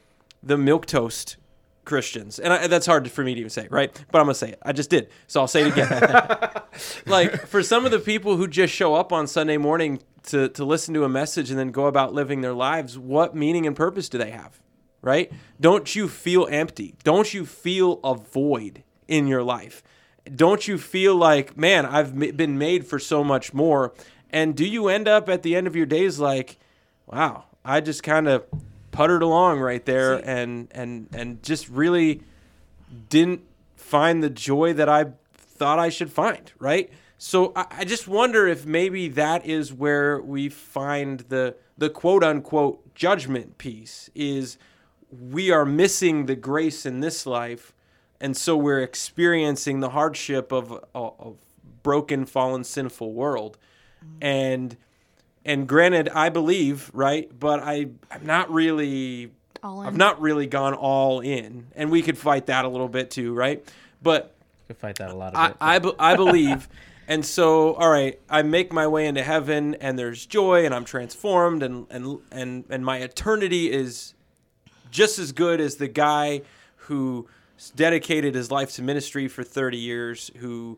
[0.43, 1.37] the milk toast
[1.85, 3.91] Christians, and I, that's hard for me to even say, right?
[4.11, 4.59] But I'm gonna say it.
[4.63, 6.61] I just did, so I'll say it again.
[7.05, 10.63] like for some of the people who just show up on Sunday morning to to
[10.65, 14.09] listen to a message and then go about living their lives, what meaning and purpose
[14.09, 14.59] do they have?
[15.01, 15.31] Right?
[15.59, 16.93] Don't you feel empty?
[17.03, 19.81] Don't you feel a void in your life?
[20.35, 23.93] Don't you feel like, man, I've m- been made for so much more?
[24.29, 26.59] And do you end up at the end of your days like,
[27.07, 28.45] wow, I just kind of
[28.91, 32.21] puttered along right there and and and just really
[33.09, 33.41] didn't
[33.75, 36.89] find the joy that I thought I should find, right?
[37.17, 42.23] So I, I just wonder if maybe that is where we find the the quote
[42.23, 44.57] unquote judgment piece is
[45.11, 47.73] we are missing the grace in this life,
[48.19, 51.33] and so we're experiencing the hardship of a, a
[51.83, 53.57] broken, fallen, sinful world,
[54.03, 54.17] mm-hmm.
[54.21, 54.77] and
[55.45, 59.31] and granted, I believe right, but I I'm not really
[59.63, 59.87] All in.
[59.87, 63.33] I've not really gone all in, and we could fight that a little bit too,
[63.33, 63.63] right?
[64.01, 64.35] But
[64.67, 65.55] Could fight that a lot of I it.
[65.59, 66.69] I, be- I believe,
[67.07, 70.85] and so all right, I make my way into heaven, and there's joy, and I'm
[70.85, 74.13] transformed, and and and and my eternity is
[74.91, 76.41] just as good as the guy
[76.75, 77.27] who
[77.75, 80.77] dedicated his life to ministry for 30 years, who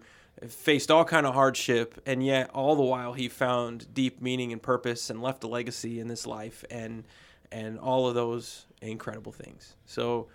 [0.49, 4.61] faced all kind of hardship, and yet all the while he found deep meaning and
[4.61, 7.03] purpose and left a legacy in this life, and
[7.51, 9.75] and all of those incredible things.
[9.85, 10.27] So.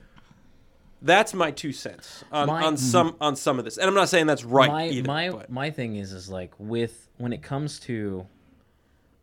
[1.01, 4.09] That's my two cents on, My- on some on some of this, and I'm not
[4.09, 5.07] saying that's right my either.
[5.07, 8.27] my but- my thing is is like with when it comes to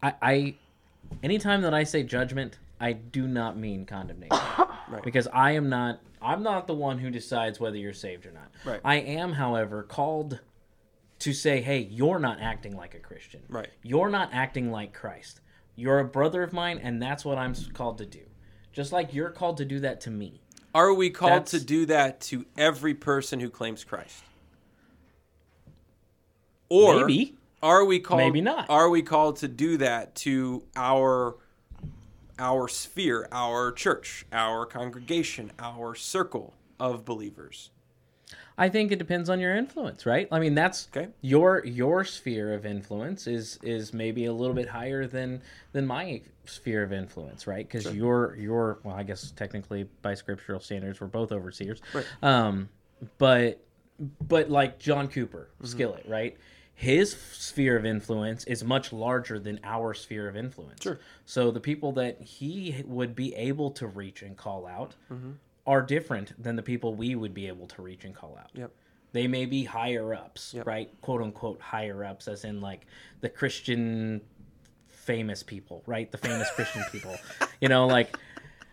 [0.02, 0.56] I I
[1.21, 4.38] anytime that I say judgment, I do not mean condemnation.
[4.88, 5.04] Right.
[5.04, 8.52] Because I am not I'm not the one who decides whether you're saved or not.
[8.63, 8.80] Right.
[8.86, 10.39] I am, however, called
[11.19, 13.43] to say, "Hey, you're not acting like a Christian.
[13.49, 13.69] Right.
[13.84, 15.41] You're not acting like Christ.
[15.75, 18.25] You're a brother of mine and that's what I'm called to do."
[18.73, 20.41] Just like you're called to do that to me.
[20.73, 24.23] Are we called That's- to do that to every person who claims Christ?
[26.67, 27.38] Or Maybe.
[27.63, 28.69] are we called Maybe not.
[28.69, 31.38] Are we called to do that to our
[32.38, 37.69] our sphere, our church, our congregation, our circle of believers?
[38.57, 40.27] I think it depends on your influence, right?
[40.31, 41.09] I mean, that's Okay.
[41.21, 45.41] your your sphere of influence is is maybe a little bit higher than
[45.73, 47.67] than my sphere of influence, right?
[47.67, 51.81] Because your your well, I guess technically by scriptural standards, we're both overseers.
[51.93, 52.05] Right.
[52.23, 52.69] Um,
[53.17, 53.59] but
[54.25, 55.65] but like John Cooper, Mm-hmm.
[55.67, 56.37] Skillet, right?
[56.77, 60.83] His sphere of influence is much larger than our sphere of influence.
[60.83, 60.99] Sure.
[61.25, 65.31] So the people that he would be able to reach and call out Mm-hmm.
[65.67, 68.51] Are different than the people we would be able to reach and call out.
[68.54, 68.71] Yep.
[69.13, 70.67] They may be higher ups, Yep.
[70.67, 71.01] right?
[71.01, 72.86] Quote unquote higher ups, as in like
[73.21, 74.21] the Christian
[74.88, 76.12] famous people, right?
[76.12, 77.15] The famous Christian people.
[77.62, 78.17] You know, like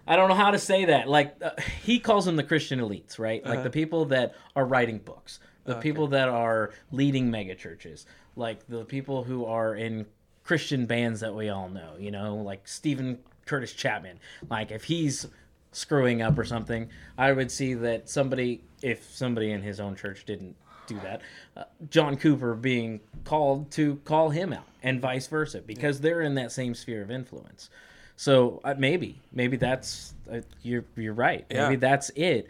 [0.07, 1.09] I don't know how to say that.
[1.09, 1.51] Like uh,
[1.85, 3.45] he calls them the Christian elites, right?
[3.45, 8.67] Like the people that are writing books, the people that are leading mega churches, like
[8.67, 10.07] the people who are in
[10.45, 14.19] Christian bands that we all know, you know, like Steven Curtis Chapman.
[14.51, 15.27] Like if he's
[15.73, 20.25] screwing up or something, I would see that somebody, if somebody in his own church
[20.25, 20.55] didn't
[20.87, 21.23] do that,
[21.57, 26.35] uh, John Cooper being called to call him out, and vice versa, because they're in
[26.35, 27.71] that same sphere of influence.
[28.17, 31.45] So uh, maybe, maybe that's uh, you're you're right.
[31.51, 31.65] Yeah.
[31.65, 32.49] Maybe that's it.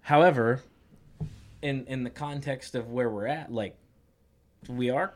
[0.00, 0.62] However,
[1.62, 3.76] in in the context of where we're at, like
[4.68, 5.14] we are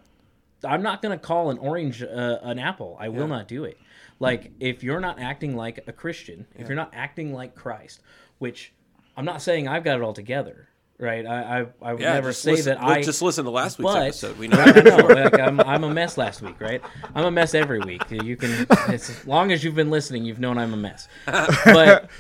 [0.65, 2.97] I'm not going to call an orange uh, an apple.
[3.01, 3.79] I will not do it.
[4.21, 8.01] Like if you're not acting like a Christian, if you're not acting like Christ,
[8.39, 8.73] which
[9.17, 11.25] I'm not saying I've got it all together, right?
[11.27, 13.93] I I, I would Yeah, never say listen, that I just listen to last week's
[13.93, 14.39] but- episode.
[14.39, 14.59] We know.
[14.65, 16.83] I know, like I'm, I'm a mess last week, right?
[17.15, 18.03] I'm a mess every week.
[18.11, 21.09] You can, as long as you've been listening, you've known I'm a mess.
[21.65, 22.11] But,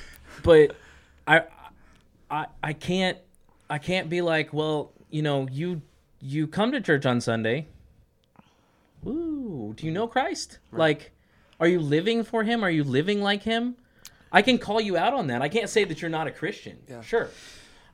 [0.42, 0.74] but
[1.28, 1.42] I,
[2.30, 3.18] I, I can't,
[3.68, 5.82] I can't be like, well, you know, you,
[6.18, 7.66] you come to church on Sunday.
[9.06, 10.58] Ooh, do you know Christ?
[10.72, 11.12] Like,
[11.60, 12.64] are you living for Him?
[12.64, 13.76] Are you living like Him?
[14.32, 15.42] I can call you out on that.
[15.42, 16.78] I can't say that you're not a Christian.
[17.02, 17.28] Sure.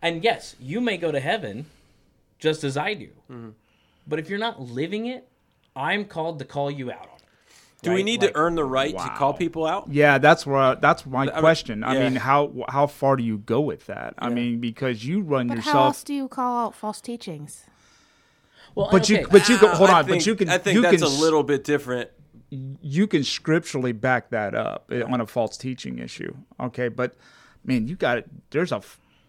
[0.02, 1.66] And yes, you may go to heaven
[2.38, 3.08] just as I do.
[3.30, 3.48] Mm-hmm.
[4.06, 5.26] But if you're not living it,
[5.74, 7.22] I'm called to call you out on it.
[7.82, 9.88] Do we need Like- to earn the right to call people out?
[9.90, 11.84] Yeah, that's where that's my mean, question.
[11.84, 12.00] I yeah.
[12.08, 14.14] mean, how how far do you go with that?
[14.18, 17.64] I mean, because you run But how else do you call out false teachings?
[18.74, 20.74] Well, But you but you go, hold I on, think, but you can I think
[20.76, 22.10] you that's can a s- little bit different.
[22.80, 26.34] You can scripturally back that up eh, on a false teaching issue.
[26.60, 27.14] Okay, but
[27.64, 28.28] man, you got it.
[28.50, 28.82] There's a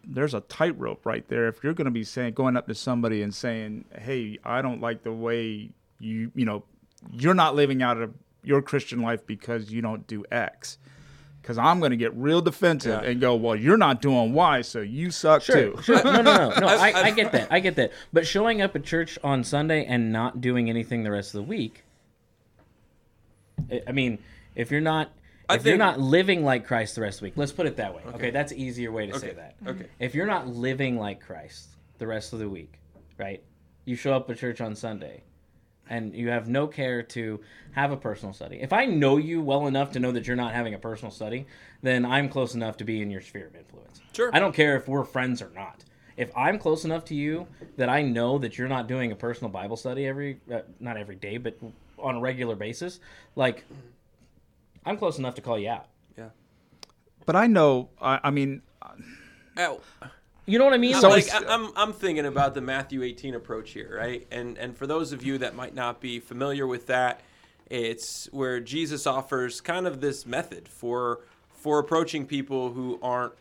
[0.06, 1.48] there's a tightrope right there.
[1.48, 4.82] If you're going to be saying going up to somebody and saying, "Hey, I don't
[4.82, 6.64] like the way you you know
[7.12, 8.14] you're not living out of
[8.44, 10.78] your Christian life because you don't do X."
[11.42, 13.10] Because I'm going to get real defensive Yeah.
[13.10, 15.78] and go, well, you're not doing Y, so you suck too.
[15.82, 16.04] Sure.
[16.04, 16.68] No, no, no, no.
[16.68, 17.48] I, I get that.
[17.50, 17.94] I get that.
[18.12, 21.48] But showing up at church on Sunday and not doing anything the rest of the
[21.48, 21.86] week.
[23.72, 24.20] I- I mean,
[24.56, 25.12] if you're not,
[25.50, 27.96] if you're not living like Christ the rest of the week, let's put it that
[27.96, 28.02] way.
[28.16, 29.56] Okay, that's an easier way to say that.
[29.66, 29.86] Okay.
[30.00, 32.80] If you're not living like Christ the rest of the week,
[33.18, 33.42] right?
[33.86, 35.24] You show up at church on Sunday
[35.90, 37.40] and you have no care to
[37.72, 38.58] have a personal study.
[38.62, 41.46] If I know you well enough to know that you're not having a personal study,
[41.82, 44.02] then I'm close enough to be in your sphere of influence.
[44.14, 44.30] Sure.
[44.34, 45.86] I don't care if we're friends or not.
[46.18, 49.50] If I'm close enough to you that I know that you're not doing a personal
[49.50, 51.58] Bible study every, uh, not every day, but
[51.98, 53.00] on a regular basis,
[53.36, 53.64] like,
[54.86, 55.88] I'm close enough to call you out.
[56.18, 56.30] Yeah.
[57.26, 58.62] But I know, I, I mean,
[59.58, 59.80] Ow.
[60.46, 60.96] You know what I mean?
[60.96, 64.26] So- like, like I- I'm I'm thinking about the Matthew 18 approach here, right?
[64.32, 67.22] And and for those of you that might not be familiar with that,
[67.70, 73.34] it's where Jesus offers kind of this method for for approaching people who aren't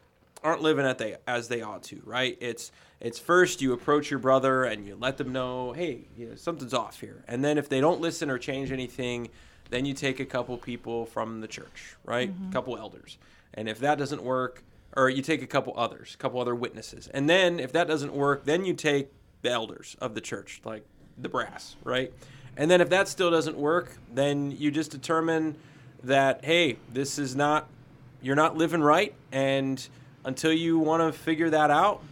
[0.42, 2.36] aren't living at they as they ought to, right?
[2.40, 6.34] It's it's first you approach your brother and you let them know, hey, you know,
[6.34, 9.28] something's off here, and then if they don't listen or change anything,
[9.70, 12.32] then you take a couple people from the church, right?
[12.48, 13.18] A couple elders,
[13.54, 14.62] and if that doesn't work,
[14.96, 18.12] or you take a couple others, a couple other witnesses, and then if that doesn't
[18.12, 19.10] work, then you take
[19.42, 20.84] the elders of the church, like
[21.18, 22.12] the brass, right?
[22.56, 25.56] And then if that still doesn't work, then you just determine
[26.04, 27.68] that hey, this is not
[28.22, 29.86] you're not living right, and
[30.24, 32.02] until you want to figure that out,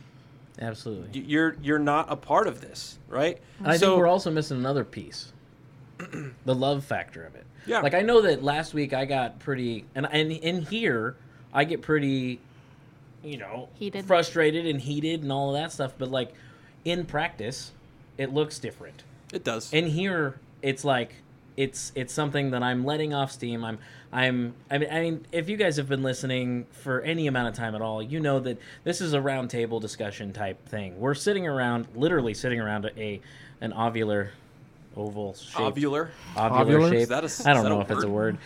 [0.60, 1.20] absolutely.
[1.20, 3.38] you're you're not a part of this, right?
[3.58, 5.32] And I so think we're also missing another piece.
[6.44, 7.44] the love factor of it.
[7.66, 7.80] Yeah.
[7.80, 11.16] Like I know that last week I got pretty and and in here
[11.52, 12.40] I get pretty
[13.22, 14.04] you know, Heated.
[14.04, 16.34] frustrated and heated and all of that stuff, but like
[16.84, 17.72] in practice
[18.18, 19.02] it looks different.
[19.32, 19.72] it does.
[19.72, 21.14] In here it's like
[21.56, 23.64] it's it's something that I'm letting off steam.
[23.64, 23.78] I'm
[24.12, 27.54] I'm I mean, I mean if you guys have been listening for any amount of
[27.54, 30.98] time at all, you know that this is a round table discussion type thing.
[30.98, 33.20] We're sitting around literally sitting around a
[33.60, 34.28] an ovular
[34.96, 36.08] oval shape Ovular.
[36.36, 36.90] ovular, Ovular?
[36.90, 36.98] shape.
[37.00, 38.34] Is that a s- I is don't that a know if it's a word?
[38.34, 38.38] word.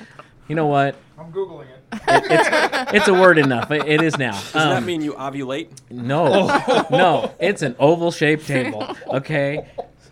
[0.48, 0.94] You know what?
[1.18, 1.78] I'm Googling it.
[2.08, 3.70] It's it's a word enough.
[3.70, 4.32] It, it is now.
[4.32, 5.68] Does that Um, mean you ovulate?
[5.90, 6.46] no,
[6.90, 7.34] no.
[7.38, 8.86] It's an oval shaped table.
[9.08, 9.66] Okay,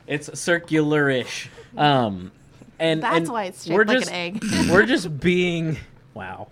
[0.07, 1.49] it's circular-ish.
[1.77, 2.33] Um,
[2.79, 4.45] and That's and why it's we're like just, an egg.
[4.71, 5.77] we're just being
[6.15, 6.49] wow.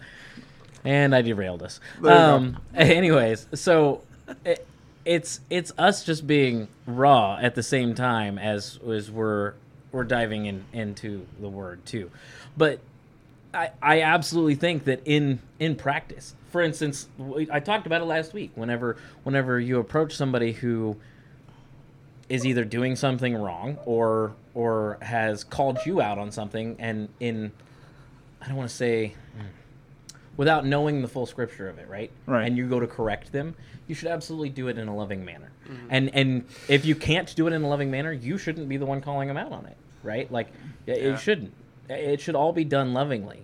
[0.84, 1.80] And I derailed us.
[2.00, 2.34] There you go.
[2.34, 4.02] Um, anyways, so
[4.44, 4.66] it,
[5.04, 9.54] it's it's us just being raw at the same time as as we're
[9.92, 12.10] we're diving in into the word too,
[12.56, 12.80] but
[13.54, 17.08] I, I absolutely think that in in practice, for instance,
[17.50, 18.50] I talked about it last week.
[18.54, 20.96] Whenever whenever you approach somebody who
[22.28, 27.52] is either doing something wrong or or has called you out on something, and in
[28.40, 29.14] I don't want to say
[30.36, 32.10] without knowing the full scripture of it, right?
[32.26, 32.46] Right.
[32.46, 33.54] And you go to correct them,
[33.86, 35.50] you should absolutely do it in a loving manner.
[35.68, 35.86] Mm-hmm.
[35.90, 38.86] And and if you can't do it in a loving manner, you shouldn't be the
[38.86, 40.30] one calling them out on it, right?
[40.32, 40.48] Like
[40.86, 41.14] it- Yeah.
[41.14, 41.52] it shouldn't.
[41.88, 43.42] It should all be done lovingly.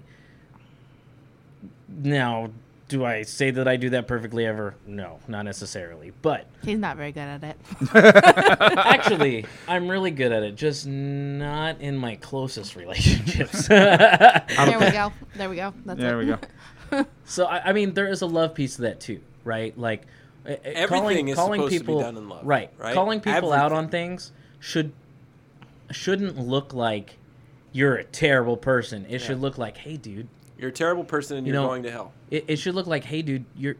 [1.88, 2.50] Now,
[2.90, 4.74] do I say that I do that perfectly ever?
[4.85, 6.12] No, not necessarily.
[6.22, 7.57] But He's not very good at it.
[7.94, 13.68] actually, I'm really good at it, just not in my closest relationships.
[13.68, 15.12] there we go.
[15.37, 15.72] There we go.
[15.87, 16.26] That's There it.
[16.90, 17.07] we go.
[17.24, 19.79] So I, I mean, there is a love piece to that too, right?
[19.79, 20.07] Like
[20.44, 22.70] Everything is supposed to be done in love, right?
[22.76, 22.92] right?
[22.92, 24.92] Calling people out on things should
[25.92, 27.16] shouldn't look like
[27.72, 29.07] you're a terrible person.
[29.09, 30.26] It should look like, hey, dude.
[30.60, 32.12] You're a terrible person and You you're know- going to hell.
[32.30, 33.76] It, it should look like, hey, dude, you're.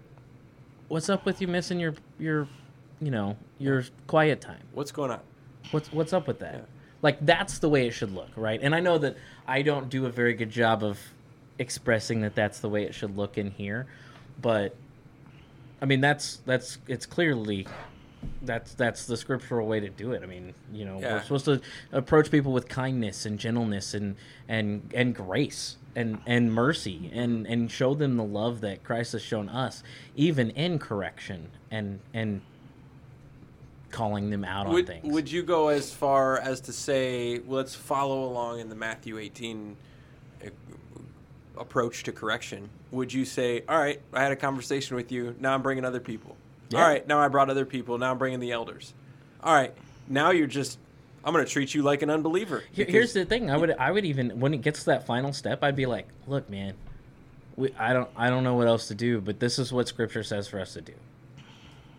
[0.89, 2.49] What's up with you missing your your,
[3.01, 4.63] you know, your quiet time?
[4.73, 5.21] What's going on?
[5.71, 6.55] What's what's up with that?
[6.55, 6.61] Yeah.
[7.03, 8.59] Like that's the way it should look, right?
[8.61, 9.17] And I know that
[9.47, 10.99] I don't do a very good job of
[11.59, 13.87] expressing that that's the way it should look in here,
[14.41, 14.75] but
[15.81, 17.67] I mean that's that's it's clearly
[18.43, 20.23] that's that's the scriptural way to do it.
[20.23, 21.15] I mean, you know, Yeah.
[21.15, 21.61] we're supposed to
[21.93, 24.17] approach people with kindness and gentleness and
[24.49, 29.23] and and grace and and mercy and and show them the love that Christ has
[29.23, 29.83] shown us
[30.17, 32.41] even in correction and and
[33.91, 35.13] calling them out on things.
[35.13, 39.19] would you go as far as to say, well, let's follow along in the Matthew
[39.19, 39.77] 18
[40.45, 40.49] uh,
[41.59, 42.69] approach to correction?
[42.93, 45.99] Would you say, all right, I had a conversation with you, now I'm bringing other
[45.99, 46.37] people?
[46.71, 46.81] Yeah.
[46.83, 48.95] All right, now I brought other people, now I'm bringing the elders.
[49.43, 49.75] All right,
[50.09, 50.79] now you're just,
[51.25, 52.61] I'm going to treat you like an unbeliever.
[52.73, 53.51] Here- because- Here's the thing.
[53.51, 56.07] I would I would even when it gets to that final step, I'd be like,
[56.27, 56.75] look, man,
[57.57, 60.23] we I don't I don't know what else to do, but this is what Scripture
[60.23, 60.95] says for us to do.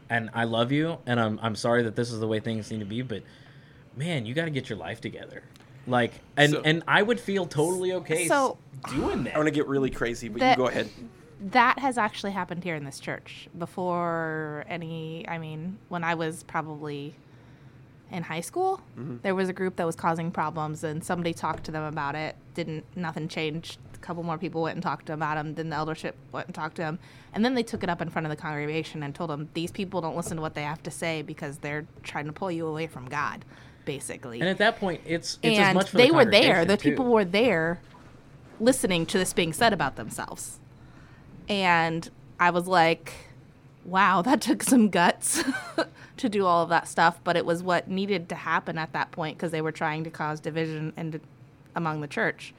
[0.10, 2.80] And I love you, and I'm I'm sorry that this is the way things need
[2.80, 3.24] to be, but
[3.96, 5.44] man, you got to get your life together.
[5.88, 9.36] Like, and So- and I would feel totally okay So- s- doing that.
[9.36, 10.90] I want to get really crazy, but That- you go ahead.
[11.42, 16.44] That has actually happened here in this church before any i mean when i was
[16.44, 17.16] probably
[18.12, 19.18] in high school mm-hmm.
[19.24, 22.36] there was a group that was causing problems and somebody talked to them about it.
[22.54, 23.80] Didn't nothing changed.
[23.94, 26.48] A couple more people went and talked to them about them then the eldership went
[26.48, 27.00] and talked to them
[27.34, 29.72] and then they took it up in front of the congregation and told them these
[29.72, 32.68] people don't listen to what they have to say because they're trying to pull you
[32.68, 33.46] away from god
[33.86, 34.40] basically.
[34.40, 36.66] And at that point, it's it's as and much for they the were there.
[36.66, 36.92] The too.
[36.92, 37.82] people were there,
[38.60, 40.60] listening to this being said about themselves,
[41.50, 43.14] and I was like,
[43.86, 45.44] "Wow, that took some guts
[46.18, 49.12] to do all of that stuff." But it was what needed to happen at that
[49.12, 51.20] point because they were trying to cause division and
[51.76, 52.54] among the church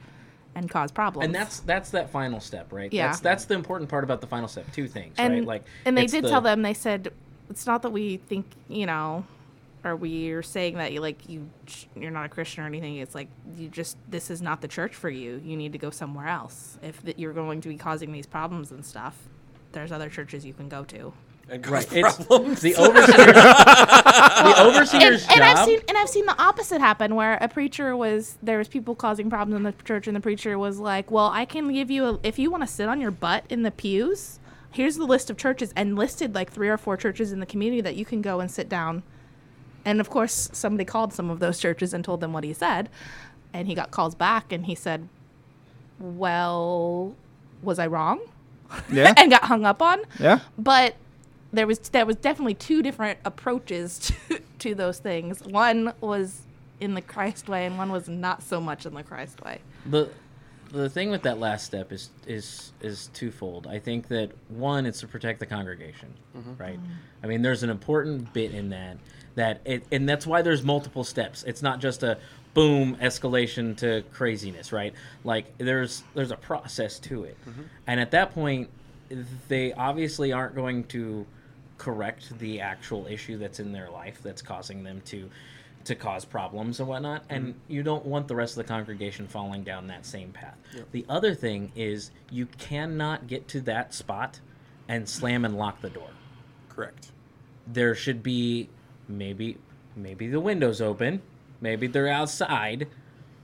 [0.55, 1.25] and cause problems.
[1.25, 2.91] and that's that's that final step, right?
[2.93, 3.07] Yeah.
[3.07, 4.71] That's that's the important part about the final step.
[4.71, 5.45] Two things, and right?
[5.45, 7.11] Like, and they did the- tell them they said
[7.49, 9.25] it's not that we think you know
[9.83, 11.49] or we're saying that you like you
[11.95, 14.95] you're not a christian or anything it's like you just this is not the church
[14.95, 18.11] for you you need to go somewhere else if that you're going to be causing
[18.11, 19.17] these problems and stuff
[19.73, 21.13] there's other churches you can go to
[21.49, 21.87] And Right.
[21.87, 22.75] cause It's the overseer.
[22.75, 25.41] the and, overseer's and job.
[25.43, 28.95] I've seen and I've seen the opposite happen where a preacher was there was people
[28.95, 32.05] causing problems in the church and the preacher was like, "Well, I can give you
[32.05, 34.39] a, if you want to sit on your butt in the pews,
[34.71, 37.81] here's the list of churches and listed like three or four churches in the community
[37.81, 39.03] that you can go and sit down."
[39.85, 42.89] And of course, somebody called some of those churches and told them what he said,
[43.53, 45.07] and he got calls back and he said,
[45.99, 47.15] "Well,
[47.61, 48.21] was I wrong?"
[48.91, 49.13] Yeah.
[49.17, 50.39] and got hung up on yeah.
[50.57, 50.95] but
[51.51, 55.41] there was there was definitely two different approaches to, to those things.
[55.43, 56.41] One was
[56.79, 59.59] in the Christ way, and one was not so much in the Christ way.
[59.85, 60.09] the
[60.71, 63.67] the thing with that last step is is is twofold.
[63.67, 66.55] I think that one, it's to protect the congregation, mm-hmm.
[66.57, 66.79] right?
[67.23, 68.97] I mean, there's an important bit in that
[69.35, 71.43] that it, and that's why there's multiple steps.
[71.43, 72.17] It's not just a
[72.53, 74.93] boom escalation to craziness, right?
[75.23, 77.63] Like there's there's a process to it, mm-hmm.
[77.87, 78.69] and at that point,
[79.47, 81.25] they obviously aren't going to
[81.77, 85.29] correct the actual issue that's in their life that's causing them to
[85.85, 87.23] to cause problems and whatnot.
[87.23, 87.33] Mm-hmm.
[87.33, 90.55] And you don't want the rest of the congregation falling down that same path.
[90.93, 94.39] The other thing is you cannot get to that spot
[94.87, 96.09] and slam and lock the door.
[96.69, 97.11] Correct.
[97.67, 98.69] there should be
[99.07, 99.57] maybe
[99.95, 101.21] maybe the windows open
[101.61, 102.87] maybe they're outside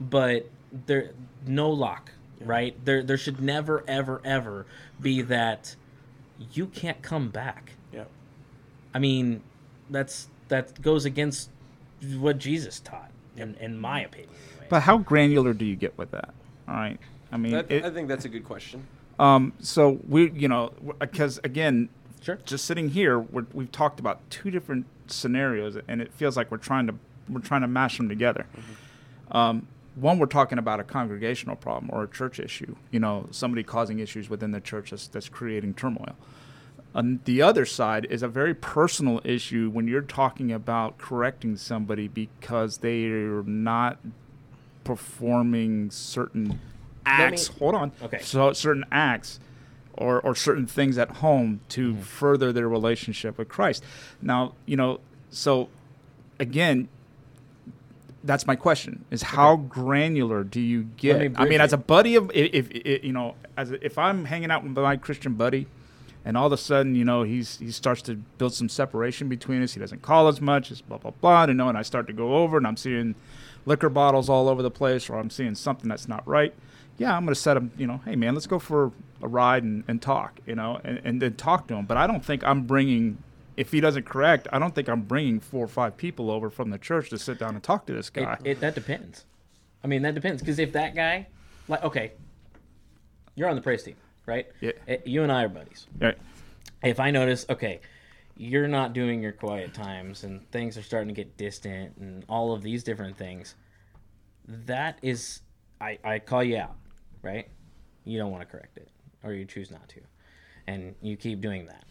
[0.00, 0.48] but
[0.86, 1.10] there
[1.46, 4.66] no lock right there there should never ever ever
[5.00, 5.76] be that
[6.52, 8.04] you can't come back Yeah.
[8.94, 9.42] i mean
[9.90, 11.50] that's that goes against
[12.18, 14.66] what jesus taught in, in my opinion anyway.
[14.70, 16.30] But how granular do you get with that?
[16.68, 16.98] All right.
[17.32, 18.86] I mean, That, it- I think that's a good question.
[19.18, 21.88] Um, so we, you know, because again,
[22.22, 22.38] Sure.
[22.44, 26.58] just sitting here, we're, we've talked about two different scenarios, and it feels like we're
[26.58, 26.94] trying to
[27.28, 28.46] we're trying to mash them together.
[29.30, 32.74] Um, one, we're talking about a congregational problem or a church issue.
[32.90, 36.16] You know, somebody causing issues within the church that's, that's creating turmoil.
[36.94, 42.08] On the other side is a very personal issue when you're talking about correcting somebody
[42.08, 43.98] because they are not
[44.82, 46.58] performing certain
[47.06, 47.46] acts.
[47.58, 47.92] Hold on.
[48.02, 48.18] Okay.
[48.22, 49.38] So certain acts
[50.00, 52.02] or, or certain things at home to Mm-hmm.
[52.02, 53.84] further their relationship with Christ.
[54.20, 55.68] Now, you know, so
[56.38, 56.88] again,
[58.24, 61.16] that's my question: is how granular do you me get?
[61.16, 63.96] I bridge mean, as a buddy of, if, if, if you know, as a, if
[63.96, 65.66] I'm hanging out with my Christian buddy,
[66.24, 69.62] and all of a sudden, you know, he's he starts to build some separation between
[69.62, 69.74] us.
[69.74, 71.46] He doesn't call as much, it's blah blah blah.
[71.46, 73.14] You know, and I start to go over, and I'm seeing
[73.66, 76.54] liquor bottles all over the place, or I'm seeing something that's not right.
[77.00, 77.70] Yeah, I'm going to set him.
[77.78, 80.38] You know, hey man, let's go for a ride and, and talk.
[80.46, 81.86] You know, and, and then talk to him.
[81.86, 83.16] But I don't think I'm bringing.
[83.56, 86.70] If he doesn't correct, I don't think I'm bringing four or five people over from
[86.70, 88.38] the church to sit down and talk to this guy.
[88.44, 89.24] It, it, that depends.
[89.82, 91.26] I mean, that depends because if that guy,
[91.68, 92.12] like, okay,
[93.34, 94.46] you're on the praise team, right?
[94.60, 94.72] Yeah.
[94.86, 95.86] Eh, You and I are buddies.
[95.98, 96.18] right.
[96.82, 97.80] If I notice, okay,
[98.36, 102.52] you're not doing your quiet times and things are starting to get distant and all
[102.54, 103.54] of these different things,
[104.46, 105.40] that is,
[105.80, 106.76] I, I call you out,
[107.22, 107.48] right?
[108.04, 108.88] You don't want to correct it
[109.22, 110.00] or you choose not to.
[110.66, 111.84] And you keep doing that.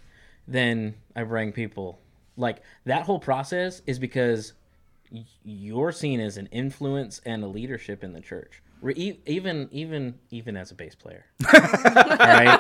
[0.48, 2.00] Then I bring people,
[2.38, 4.54] like, that whole process is because
[5.44, 8.62] you're seen as an influence and a leadership in the church.
[8.82, 12.58] Re- even even even as a bass player, right.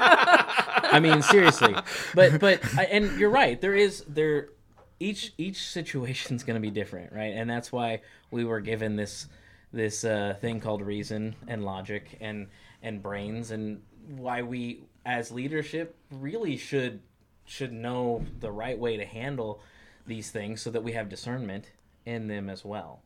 [0.91, 1.73] I mean, seriously,
[2.13, 3.61] but but and you're right.
[3.61, 4.49] There is there
[4.99, 7.33] each each situation's going to be different, right?
[7.33, 8.01] And that's why
[8.31, 9.27] we were given this
[9.71, 12.47] this uh, thing called reason and logic and
[12.81, 17.01] and brains, and why we as leadership really should
[17.45, 19.61] should know the right way to handle
[20.05, 21.71] these things so that we have discernment
[22.05, 23.01] in them as well.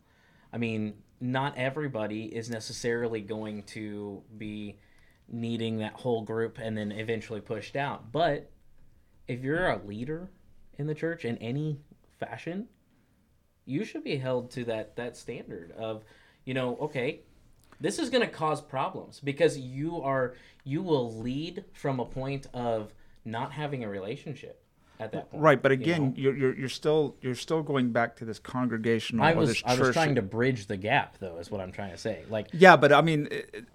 [0.51, 4.77] I mean, not everybody is necessarily going to be
[5.27, 8.11] needing that whole group and then eventually pushed out.
[8.11, 8.51] But
[9.27, 10.29] if you're a leader
[10.77, 11.79] in the church in any
[12.19, 12.67] fashion,
[13.65, 16.03] you should be held to that that standard of,
[16.45, 17.21] you know, okay,
[17.79, 22.47] this is going to cause problems because you are you will lead from a point
[22.53, 22.93] of
[23.25, 24.63] not having a relationship
[24.99, 25.43] at that point.
[25.43, 26.13] Right, but again, know?
[26.15, 29.23] you are you're you're still you're still going back to this congregational.
[29.23, 31.91] I was this I was trying to bridge the gap though, is what I'm trying
[31.91, 32.23] to say.
[32.29, 33.27] Like Yeah, but I mean,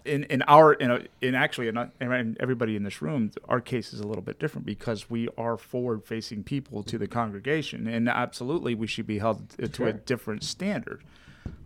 [0.05, 3.61] in in our in, a, in actually in, a, in everybody in this room, our
[3.61, 7.13] case is a little bit different because we are forward facing people to the mm-hmm.
[7.13, 11.03] congregation, and absolutely we should be held to a different standard.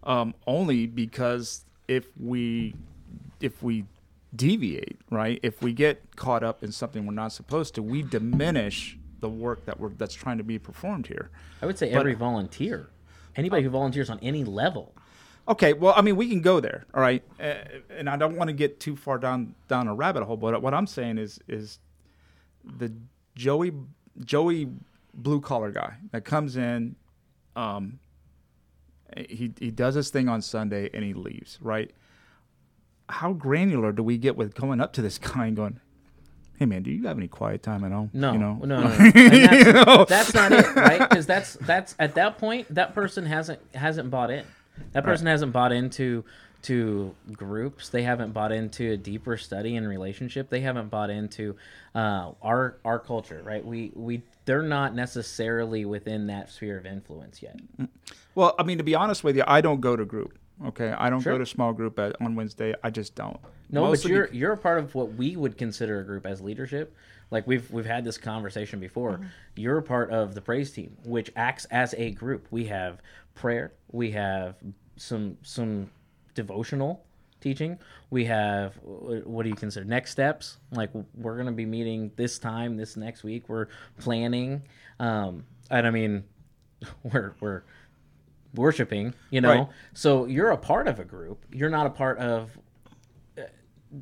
[0.05, 2.74] Um, only because if we
[3.41, 3.85] if we
[4.35, 8.97] deviate, right, if we get caught up in something we're not supposed to, we diminish
[9.20, 11.30] the work that we're that's trying to be performed here.
[11.61, 12.91] I would say every volunteer,
[13.37, 14.95] anybody who volunteers on any level.
[15.49, 17.55] Okay, well, I mean, we can go there, all right, uh,
[17.91, 20.37] and I don't want to get too far down down a rabbit hole.
[20.37, 21.78] But what I'm saying is, is
[22.64, 22.93] the
[23.35, 23.72] Joey
[24.24, 24.68] Joey
[25.14, 26.97] blue collar guy that comes in,
[27.57, 27.99] um,
[29.17, 31.91] he he does his thing on Sunday and he leaves, right?
[33.09, 35.81] How granular do we get with going up to this guy and going,
[36.59, 38.83] "Hey, man, do you have any quiet time at home?" No, you know, no, no,
[38.83, 38.97] no.
[40.05, 41.09] That's, that's not it, right?
[41.09, 44.45] Because that's that's at that point that person hasn't hasn't bought in.
[44.93, 46.25] That person hasn't bought into
[46.63, 47.89] to groups.
[47.89, 50.49] They haven't bought into a deeper study and relationship.
[50.49, 51.57] They haven't bought into
[51.95, 53.65] uh, our our culture, right?
[53.65, 57.59] We we they're not necessarily within that sphere of influence yet.
[58.35, 60.39] Well, I mean, to be honest with you, I don't go to group.
[60.65, 61.33] Okay, I don't Sure.
[61.33, 62.75] go to small group at, on Wednesday.
[62.85, 63.39] I just don't.
[63.71, 66.25] No, Mostly but you're bec- you're a part of what we would consider a group
[66.27, 66.95] as leadership.
[67.33, 69.21] Like we've we've had this conversation before.
[69.57, 72.47] You're a part of the praise team, which acts as a group.
[72.51, 73.01] We have
[73.35, 73.73] prayer.
[73.91, 74.55] We have
[74.97, 75.91] some some
[76.35, 77.05] devotional
[77.41, 77.78] teaching.
[78.11, 80.59] We have what do you consider next steps?
[80.70, 83.49] Like we're gonna be meeting this time, this next week.
[83.49, 83.66] We're
[83.99, 84.62] planning,
[85.01, 86.24] um, and I mean,
[87.03, 87.62] we're we're
[88.55, 89.14] worshiping.
[89.30, 89.68] You know, Right.
[89.95, 91.45] so you're a part of a group.
[91.53, 92.51] You're not a part of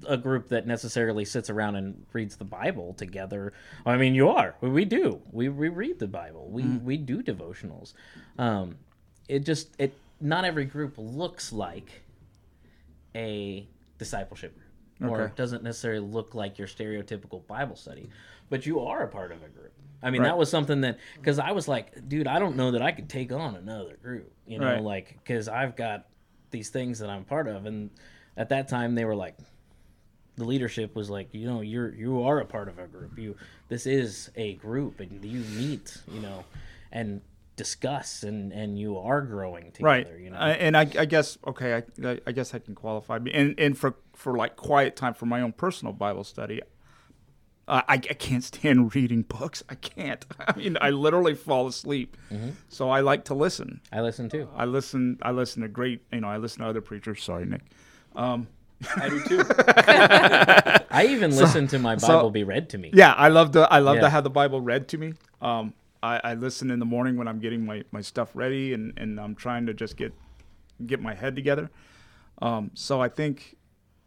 [0.06, 3.52] a group that necessarily sits around and reads the Bible together.
[3.84, 4.54] I mean, you are.
[4.60, 5.20] We, we do.
[5.32, 6.48] We, we read the Bible.
[6.48, 7.94] We we do devotionals.
[8.38, 8.76] Um,
[9.28, 12.02] it just it not every group looks like
[13.14, 15.30] a discipleship group, or Okay.
[15.32, 18.08] it doesn't necessarily look like your stereotypical Bible study,
[18.48, 19.72] but you are a part of a group.
[20.02, 20.28] I mean, Right.
[20.28, 23.08] that was something that because I was like, dude, I don't know that I could
[23.08, 24.82] take on another group, you know, Right.
[24.82, 26.06] like because I've got
[26.50, 27.90] these things that I'm part of, and
[28.36, 29.36] at that time they were like,
[30.36, 33.18] the leadership was like, you know, you're you are a part of a group.
[33.18, 33.36] You
[33.68, 36.46] this is a group, and you meet, you know,
[36.92, 37.20] and
[37.64, 39.84] discuss, and and you are growing together.
[39.86, 40.06] right.
[40.24, 41.70] You know, I, and I, I guess okay.
[41.78, 43.18] I- I, I guess I can qualify.
[43.32, 46.60] And and for for like quiet time for my own personal Bible study.
[47.68, 49.62] I, I can't stand reading books.
[49.68, 50.24] I can't.
[50.48, 52.16] I mean, I literally fall asleep.
[52.32, 52.50] Mm-hmm.
[52.68, 53.80] So I like to listen.
[53.92, 54.48] I listen too.
[54.56, 55.18] I listen.
[55.22, 56.00] I listen to great.
[56.12, 57.22] You know, I listen to other preachers.
[57.22, 57.62] Sorry, Nick.
[58.96, 59.42] I do too.
[60.90, 62.90] I even listen to my Bible be read to me.
[62.92, 63.60] Yeah, I love to.
[63.72, 64.02] I love Yeah.
[64.02, 65.12] to have the Bible read to me.
[65.40, 68.92] Um, I, I listen in the morning when I'm getting my, my stuff ready and,
[68.96, 70.12] and I'm trying to just get
[70.86, 71.70] get my head together.
[72.40, 73.56] Um, so I think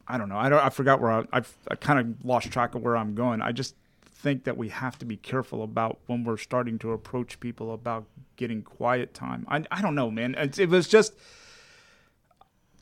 [0.07, 0.37] I don't know.
[0.37, 0.59] I don't.
[0.59, 1.23] I forgot where I.
[1.31, 3.41] I've, I kind of lost track of where I'm going.
[3.41, 7.39] I just think that we have to be careful about when we're starting to approach
[7.39, 9.45] people about getting quiet time.
[9.49, 10.35] I, I don't know, man.
[10.35, 11.13] It, it was just.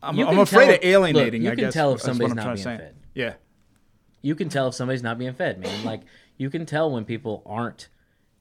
[0.03, 1.43] I'm, I'm afraid of alienating.
[1.43, 2.95] look, you I can guess, tell if somebody's not being fed.
[3.13, 3.33] Yeah.
[4.23, 5.85] you can tell if somebody's not being fed, man.
[5.85, 6.01] Like
[6.37, 7.87] you can tell when people aren't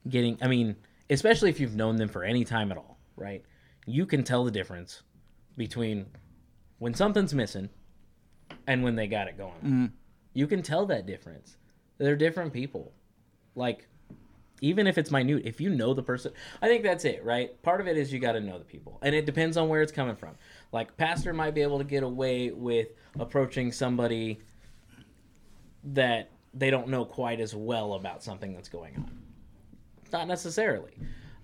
[0.08, 0.38] getting.
[0.40, 0.76] I mean,
[1.08, 3.42] especially if you've known them for any time at all, right?
[3.86, 5.02] You can tell the difference
[5.56, 6.06] between
[6.78, 7.68] when something's missing
[8.66, 9.58] and when they got it going.
[9.58, 9.86] Mm-hmm.
[10.32, 11.56] You can tell that difference.
[11.98, 12.92] They're different people.
[13.54, 13.88] Like
[14.60, 17.60] even if it's minute, if you know the person, I think that's it, right?
[17.62, 19.82] Part of it is you got to know the people, and it depends on where
[19.82, 20.34] it's coming from.
[20.72, 22.88] Like pastor might be able to get away with
[23.18, 24.40] approaching somebody
[25.84, 29.10] that they don't know quite as well about something that's going on.
[30.12, 30.92] Not necessarily,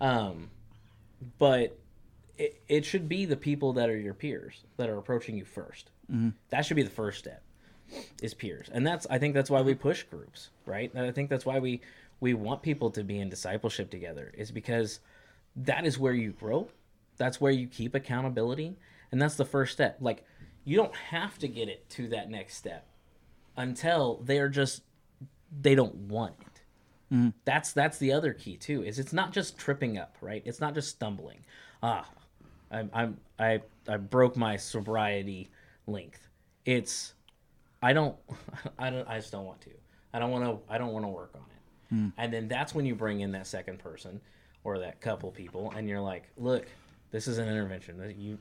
[0.00, 0.50] um,
[1.38, 1.78] but
[2.38, 5.84] it, it should be the people that are your peers that are approaching you 1st
[6.50, 7.42] That should be the first step
[8.20, 8.68] is peers.
[8.72, 10.92] And that's i think that's why we push groups right?
[10.94, 11.80] And i think that's why we
[12.20, 15.00] we want people to be in discipleship together is because
[15.54, 16.68] that is where you grow.
[17.16, 18.76] That's where you keep accountability.
[19.12, 19.98] And that's the first step.
[20.00, 20.24] Like
[20.64, 22.86] you don't have to get it to that next step
[23.56, 24.82] until they're just
[25.60, 26.55] they don't want it.
[27.44, 28.82] That's that's the other key too.
[28.82, 30.42] Is it's not just tripping up, right?
[30.44, 31.44] It's not just stumbling.
[31.82, 32.08] Ah,
[32.70, 35.50] I'm I'm I I broke my sobriety
[35.86, 36.28] length.
[36.64, 37.14] It's
[37.82, 38.16] I don't
[38.78, 39.70] I don't I just don't want to.
[40.12, 42.12] I don't want to I don't want to work on it.
[42.18, 44.20] And then that's when you bring in that second person
[44.64, 46.66] or that couple people and you're like, "Look,
[47.12, 47.98] this is an intervention.
[47.98, 48.38] That You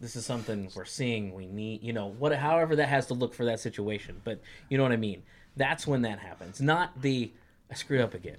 [0.00, 3.32] this is something we're seeing we need you know what however that has to look
[3.32, 5.22] for that situation but you know what i mean
[5.56, 7.32] that's when that happens not the
[7.74, 8.36] i screwed up again.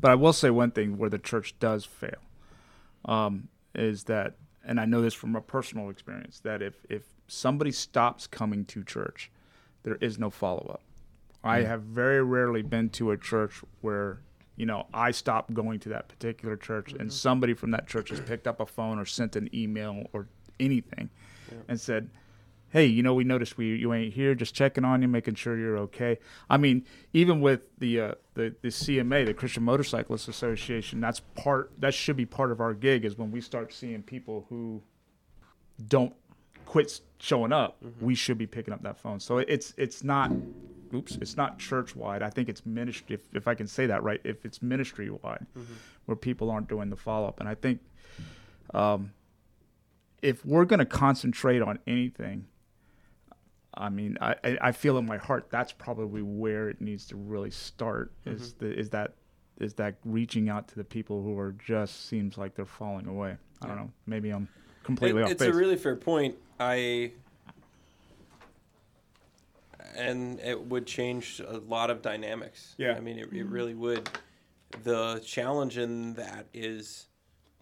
[0.00, 2.16] But I will say one thing where the church does fail
[3.04, 7.72] um, is that, and I know this from a personal experience, that if, if somebody
[7.72, 9.30] stops coming to church,
[9.82, 10.82] there is no follow up.
[11.44, 14.20] I have very rarely been to a church where,
[14.56, 18.20] you know, I stopped going to that particular church and somebody from that church has
[18.20, 20.26] picked up a phone or sent an email or
[20.58, 21.10] anything
[21.68, 22.08] and said,
[22.70, 25.56] hey, you know, we noticed we you ain't here, just checking on you, making sure
[25.56, 26.18] you're okay.
[26.48, 31.72] I mean, even with the uh, the the CMA, the Christian Motorcyclists Association, that's part
[31.78, 34.82] that should be part of our gig is when we start seeing people who
[35.88, 36.14] don't
[36.64, 39.20] quit showing up, we should be picking up that phone.
[39.20, 40.30] So it's it's not
[40.94, 42.22] oops, it's not church wide.
[42.22, 45.46] I think it's ministry if, if I can say that right, if it's ministry wide
[46.06, 47.40] where people aren't doing the follow up.
[47.40, 47.80] And I think
[48.74, 49.12] um,
[50.22, 52.46] if we're going to concentrate on anything,
[53.74, 57.16] I mean, I, I I feel in my heart that's probably where it needs to
[57.16, 58.12] really start.
[58.26, 58.66] Is mm-hmm.
[58.66, 59.14] the is that
[59.60, 63.36] is that reaching out to the people who are just seems like they're falling away.
[63.62, 63.90] I don't know.
[64.06, 64.48] Maybe I'm
[64.82, 65.54] completely It- off it's base.
[65.54, 66.36] a really fair point.
[66.58, 67.12] I
[69.96, 72.74] and it would change a lot of dynamics.
[72.78, 72.94] Yeah.
[72.96, 73.52] I mean, it, it mm-hmm.
[73.52, 74.08] really would.
[74.84, 77.06] The challenge in that is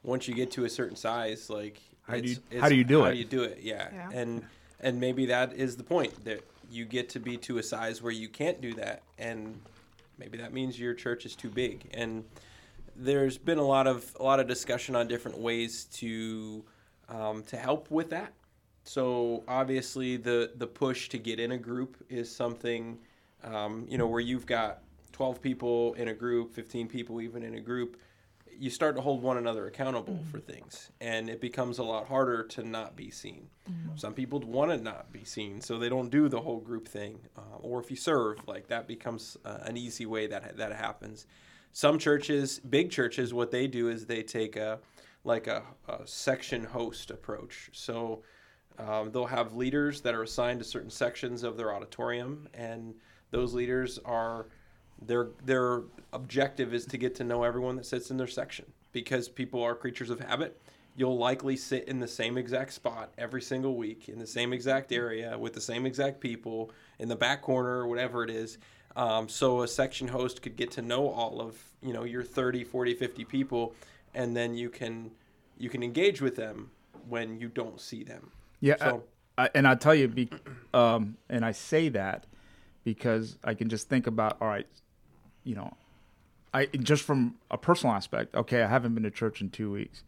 [0.02, 2.84] once you get to a certain size, like How do you- it's how do you
[2.84, 3.12] do how it?
[3.12, 3.58] do you do it?
[3.62, 3.88] Yeah.
[3.92, 4.10] Yeah.
[4.12, 4.44] and
[4.80, 8.12] and maybe that is the point that you get to be to a size where
[8.12, 9.58] you can't do that, and
[10.18, 11.90] maybe that means your church is too big.
[11.94, 12.24] And
[12.94, 16.64] there's been a lot of a lot of discussion on different ways to
[17.08, 18.32] um, to help with that.
[18.84, 22.98] So obviously, the the push to get in a group is something,
[23.44, 27.54] um, you know, where you've got 12 people in a group, 15 people even in
[27.56, 27.96] a group.
[28.58, 32.42] You start to hold one another accountable for things, and it becomes a lot harder
[32.44, 33.48] to not be seen.
[33.94, 37.20] Some people want to not be seen, so they don't do the whole group thing.
[37.36, 41.26] Uh, or if you serve, like that becomes uh, an easy way that that happens.
[41.72, 44.80] Some churches, big churches, what they do is they take a
[45.24, 47.70] like a, a section host approach.
[47.72, 48.22] So
[48.78, 52.94] um, they'll have leaders that are assigned to certain sections of their auditorium, and
[53.30, 54.48] those leaders are
[55.04, 55.82] their their
[56.12, 59.74] objective is to get to know everyone that sits in their section because people are
[59.74, 60.60] creatures of habit.
[60.96, 64.90] You'll likely sit in the same exact spot every single week in the same exact
[64.90, 68.58] area with the same exact people in the back corner or whatever it is.
[68.96, 72.64] Um, so a section host could get to know all of you know your 30,
[72.64, 73.74] 40, 50 people,
[74.14, 75.12] and then you can
[75.56, 76.70] you can engage with them
[77.08, 78.32] when you don't see them.
[78.60, 79.04] Yeah, So-
[79.36, 80.28] I, I, and I tell you, be,
[80.74, 82.26] um, and I say that
[82.82, 84.66] because I can just think about, all right,
[85.44, 85.72] you know,
[86.54, 88.34] I just from a personal aspect.
[88.34, 90.02] Okay, I haven't been to church in two weeks.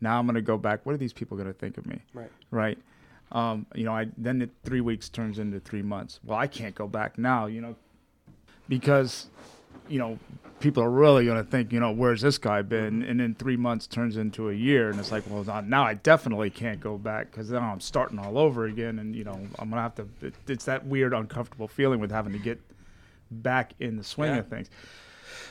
[0.00, 0.84] Now I'm going to go back.
[0.84, 2.00] What are these people going to think of me?
[2.14, 2.30] Right.
[2.50, 2.78] Right.
[3.32, 6.20] Um, you know, I then it, three weeks turns into three months.
[6.24, 7.46] Well, I can't go back now.
[7.46, 7.76] You know,
[8.68, 9.26] because
[9.88, 10.18] you know
[10.60, 13.02] people are really going to think, you know, where's this guy been?
[13.02, 15.92] And then three months turns into a year, and it's like, well, now- now I
[15.94, 19.68] definitely can't go back because now I'm starting all over again, and you know, I'm
[19.70, 20.08] gonna have to.
[20.22, 22.60] It, it's that weird, uncomfortable feeling with having to get
[23.30, 24.38] back in the swing Yeah.
[24.40, 24.68] of things.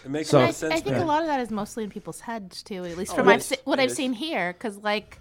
[0.04, 0.74] It makes So- a lot I, of sense.
[0.74, 1.02] I think man.
[1.04, 2.86] a lot of that is mostly in people's heads too.
[2.86, 3.96] At least Oh, from I've se- what It I've is.
[3.98, 5.20] seen here, because like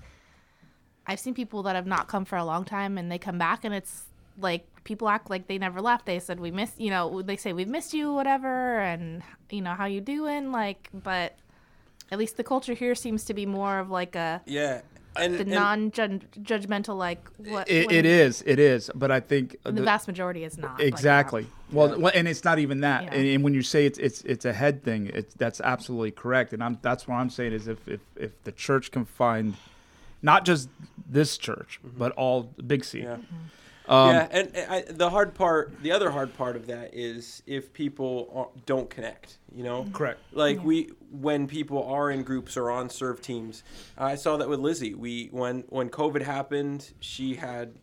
[1.06, 3.64] I've seen people that have not come for a long time and they come back
[3.64, 4.04] and it's
[4.40, 6.06] like people act like they never left.
[6.06, 9.74] They said we missed, you know, they say we've missed you, whatever, and you know
[9.74, 10.88] how you doing, like.
[10.92, 11.36] But
[12.10, 14.82] at least the culture here seems to be more of like a Yeah.
[15.16, 19.72] And, the and non-judgmental, like what It, it is, it is, but I think The
[19.82, 20.86] vast majority is not like that.
[20.86, 21.46] Exactly.
[21.70, 23.04] Well, well, and it's not even that.
[23.04, 23.14] Yeah.
[23.14, 26.52] And, and when you say it's it's it's a head thing, it's that's absolutely correct.
[26.52, 29.54] And I'm that's what I'm saying is if if if the church can find,
[30.22, 30.68] not just
[31.08, 31.98] this church, mm-hmm.
[31.98, 33.00] but all Big C.
[33.00, 33.16] Yeah.
[33.16, 33.36] Mm-hmm.
[33.86, 37.42] Um, yeah, and and I, the hard part, the other hard part of that is
[37.46, 39.38] if people are, don't connect.
[39.54, 40.20] You know, Correct.
[40.32, 43.62] Like we, when people are in groups or on serve teams,
[43.96, 44.94] I saw that with Lizzie.
[44.94, 47.74] We when when COVID happened, she had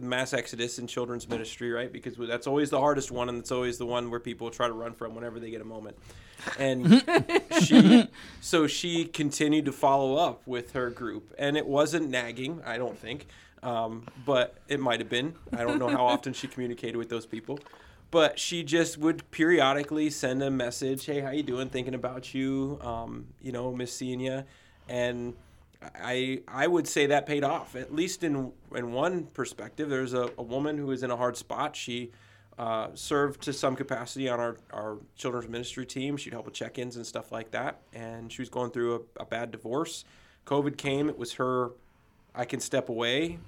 [0.00, 1.92] mass exodus in children's ministry, right?
[1.92, 4.72] Because that's always the hardest one, and it's always the one where people try to
[4.72, 5.96] run from whenever they get a moment.
[6.58, 7.02] And
[7.62, 8.08] she,
[8.40, 12.98] so she continued to follow up with her group, and it wasn't nagging, I don't
[12.98, 13.26] think.
[13.62, 15.34] Um, but it might have been.
[15.52, 17.58] I don't know how often she communicated with those people,
[18.10, 21.68] but she just would periodically send a message, "Hey, how you doing?
[21.68, 22.78] Thinking about you.
[22.82, 24.44] Um, you know, miss seeing you,"
[24.88, 25.34] and
[25.94, 29.88] I I would say that paid off at least in in one perspective.
[29.88, 31.76] There's a, a woman who is in a hard spot.
[31.76, 32.12] She
[32.60, 36.18] uh, served to some capacity on our, our children's ministry team.
[36.18, 37.80] She'd help with check-ins and stuff like that.
[37.94, 40.04] And she was going through a, a bad divorce.
[40.46, 41.08] COVID came.
[41.08, 41.70] It was her.
[42.34, 43.38] I can step away.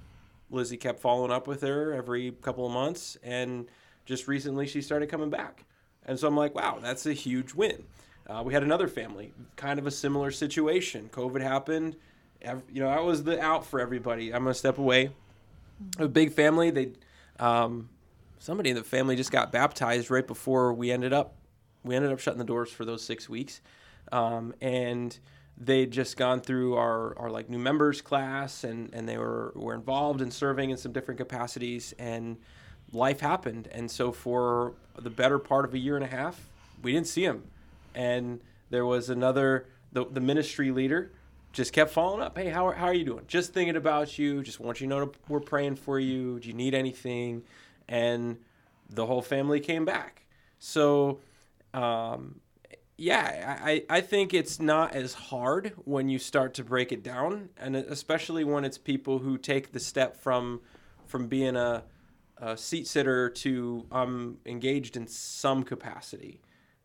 [0.51, 3.67] Lizzie kept following up with her every couple of months, and
[4.05, 5.65] just recently she started coming back.
[6.05, 7.85] And so I'm like, wow, that's a huge win.
[8.29, 11.09] Uh, we had another family, kind of a similar situation.
[11.13, 11.97] COVID happened.
[12.43, 14.33] Ev- You know, I was the out for everybody.
[14.33, 15.11] I'm gonna step away.
[15.99, 16.71] A big family.
[16.71, 16.93] They,
[17.41, 17.89] um,
[18.39, 21.35] somebody in the family just got baptized right before we ended up.
[21.85, 23.61] We ended up shutting the doors for those six weeks,
[24.13, 25.17] um, and
[25.65, 29.75] they'd just gone through our, our like new members class, and, and they were were
[29.75, 32.37] involved in serving in some different capacities, and
[32.93, 36.49] life happened, and so for the better part of a year and a half,
[36.83, 37.45] we didn't see him,
[37.95, 38.41] and
[38.71, 41.13] there was another the, the ministry leader
[41.53, 42.37] just kept following up.
[42.37, 43.25] Hey, how are, how are you doing?
[43.29, 44.43] Just thinking about you.
[44.43, 46.41] Just want you to know we're praying for you.
[46.41, 47.43] Do you need anything?
[47.89, 48.39] And
[48.89, 50.25] the whole family came back.
[50.59, 51.21] So,
[51.75, 52.41] um,
[53.03, 57.49] yeah, I, I think it's not as hard when you start to break it down,
[57.59, 60.61] and especially when it's people who take the step from
[61.07, 61.83] from being a,
[62.39, 66.41] a seat sitter to um, engaged in some capacity,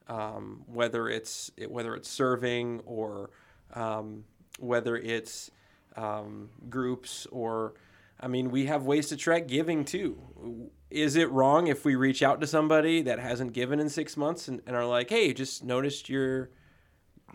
[0.08, 3.30] um, whether it's whether it's serving or
[3.76, 4.24] um,
[4.58, 5.52] whether it's
[5.98, 7.76] um, groups or
[8.20, 10.72] I mean, we have ways to track giving too.
[10.90, 14.48] Is it wrong if we reach out to somebody that hasn't given in six months
[14.48, 16.50] and, and are like, hey, just noticed you're,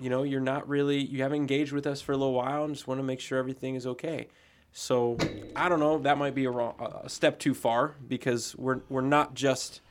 [0.01, 2.74] you know, you're not really, you haven't engaged with us for a little while and
[2.74, 4.28] just want to make sure everything is okay.
[4.72, 5.18] So
[5.55, 5.99] I don't know.
[5.99, 6.74] That might be a, wrong,
[7.05, 9.83] a step too far because we're, we're not just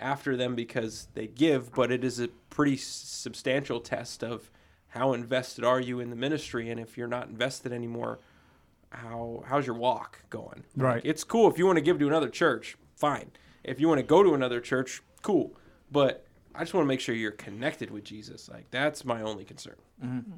[0.00, 4.50] after them because they give, but it is a pretty substantial test of
[4.88, 6.70] how invested are you in the ministry.
[6.70, 8.20] And if you're not invested anymore,
[8.90, 10.64] how how's your walk going?
[10.76, 10.96] Right.
[10.96, 13.30] Like, it's cool if you want to give to another church, fine.
[13.64, 15.56] If you want to go to another church, cool.
[15.90, 16.24] But
[16.54, 18.48] I just want to make sure you're connected with Jesus.
[18.48, 19.76] Like that's my only concern.
[20.04, 20.32] Mm-hmm.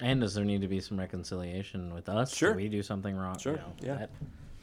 [0.00, 2.34] And does there need to be some reconciliation with us?
[2.34, 2.50] Sure.
[2.50, 3.38] Did we do something wrong?
[3.38, 3.94] Sure, You know, yeah.
[3.94, 4.10] that-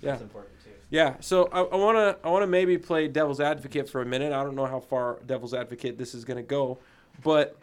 [0.02, 0.12] Yeah.
[0.12, 0.70] That's important too.
[0.92, 4.32] Yeah, so I, I wanna I wanna maybe play devil's advocate for a minute.
[4.32, 6.78] I don't know how far devil's advocate this is gonna go,
[7.24, 7.58] but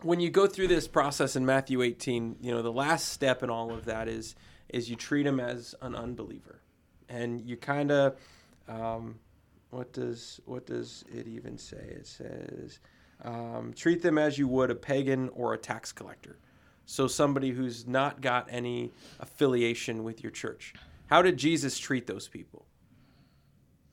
[0.00, 3.50] when you go through this process in Matthew 18, you know the last step in
[3.50, 4.34] all of that is
[4.72, 6.60] is you treat him as an unbeliever,
[7.08, 8.16] and you kind of
[8.68, 9.18] um,
[9.70, 11.76] what does what does it even say?
[11.76, 12.80] It says
[13.24, 16.38] um, treat them as you would a pagan or a tax collector.
[16.86, 20.74] So somebody who's not got any affiliation with your church.
[21.06, 22.66] How did Jesus treat those people?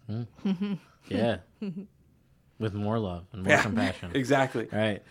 [1.07, 1.38] Yeah.
[2.59, 3.61] With more love and more Yeah.
[3.63, 4.11] compassion.
[4.15, 4.67] Exactly.
[4.71, 5.01] Right.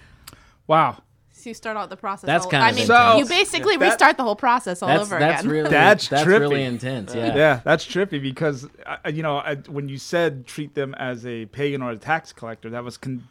[0.67, 1.03] Wow.
[1.39, 2.27] So you start out the process.
[2.27, 3.19] That's all, kind I of mean, intense.
[3.21, 5.53] you basically That- restart the whole process all That's over that's again.
[5.53, 6.41] really That's that's trippy.
[6.41, 7.15] really intense.
[7.15, 7.35] Yeah.
[7.37, 11.47] Yeah, that's trippy because uh, you know I, when you said treat them as a
[11.47, 13.23] pagan or a tax collector, that was con-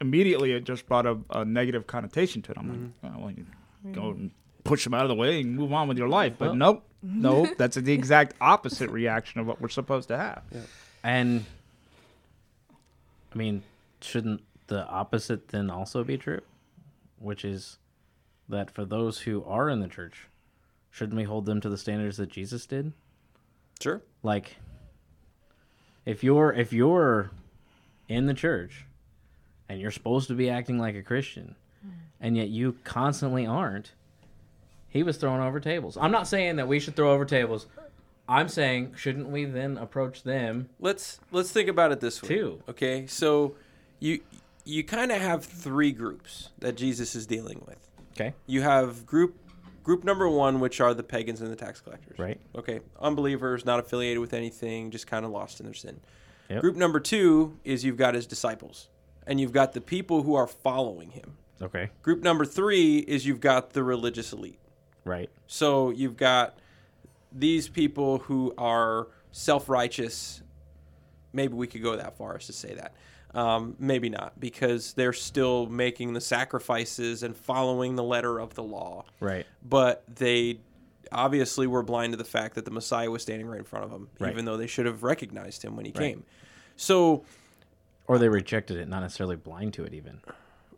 [0.00, 2.58] immediately it just brought a, a negative connotation to it.
[2.58, 3.46] I'm like, oh, well, you
[3.92, 4.30] go and
[4.64, 6.34] push them out of the way and move on with your life.
[6.38, 10.42] But Well- nope, nope, that's the exact opposite reaction of what we're supposed to have.
[11.04, 11.44] And
[13.32, 13.62] I mean,
[14.00, 16.40] shouldn't the opposite then also be true?
[17.22, 17.78] Which is
[18.48, 20.28] that for those who are in the church,
[20.90, 22.92] shouldn't we hold them to the standards that Jesus did?
[23.80, 24.02] Sure.
[24.22, 24.56] Like
[26.04, 27.30] if you're if you're
[28.08, 28.84] in the church
[29.68, 31.54] and you're supposed to be acting like a Christian
[31.84, 31.90] mm.
[32.20, 33.92] and yet you constantly aren't,
[34.88, 35.96] he was throwing over tables.
[36.00, 37.66] I'm not saying that we should throw over tables.
[38.28, 42.28] I'm saying shouldn't we then approach them Let's let's think about it this way.
[42.28, 42.62] Two.
[42.68, 43.54] Okay, so
[43.98, 44.20] you
[44.64, 47.88] you kind of have three groups that Jesus is dealing with.
[48.12, 48.34] Okay.
[48.46, 49.36] You have group
[49.82, 52.18] group number one, which are the pagans and the tax collectors.
[52.18, 52.40] Right.
[52.56, 56.00] Okay, unbelievers, not affiliated with anything, just kind of lost in their sin.
[56.48, 56.60] Yep.
[56.60, 58.88] Group number two is you've got his disciples,
[59.26, 61.36] and you've got the people who are following him.
[61.60, 61.90] Okay.
[62.02, 64.58] Group number three is you've got the religious elite.
[65.04, 65.30] Right.
[65.46, 66.58] So you've got
[67.32, 70.42] these people who are self righteous.
[71.32, 72.94] Maybe we could go that far as to say that.
[73.34, 78.62] Um, maybe not, because they're still making the sacrifices and following the letter of the
[78.62, 79.04] law.
[79.20, 79.46] Right.
[79.66, 80.58] But they
[81.10, 83.90] obviously were blind to the fact that the Messiah was standing right in front of
[83.90, 84.30] them, Right.
[84.32, 86.00] even though they should have recognized him when he Right.
[86.14, 86.24] came.
[86.76, 87.24] So,
[88.06, 90.20] Or they rejected it, not necessarily blind to it even.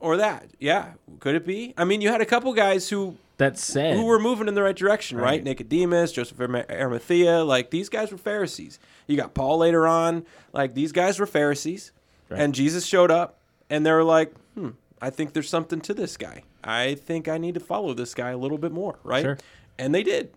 [0.00, 0.50] or that.
[0.60, 1.72] Yeah, could it be?
[1.78, 4.62] I mean, you had a couple guys who That said, who were moving in the
[4.62, 5.24] right direction, right?
[5.24, 5.44] Right.
[5.44, 8.78] Nicodemus, Joseph Arimathea, like these guys were Pharisees.
[9.08, 11.90] You got Paul later on, like these guys were Pharisees,
[12.28, 12.40] Right.
[12.40, 14.70] and Jesus showed up, and they were like, "Hmm,
[15.00, 16.42] I think there's something to this guy.
[16.62, 19.38] I think I need to follow this guy a little bit more, right?" Sure.
[19.78, 20.30] And they did.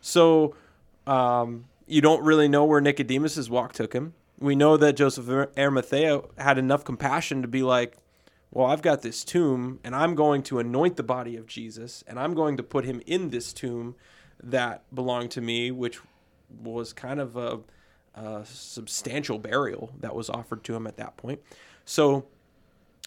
[0.00, 0.54] So,
[1.06, 4.14] um, you don't really know where Nicodemus's walk took him.
[4.38, 7.96] We know that Joseph of Arimathea had enough compassion to be like,
[8.50, 12.18] well, I've got this tomb, and I'm going to anoint the body of Jesus, and
[12.18, 13.94] I'm going to put him in this tomb
[14.42, 16.00] that belonged to me, which
[16.62, 17.58] was kind of a,
[18.18, 21.40] a substantial burial that was offered to him at that point.
[21.84, 22.26] So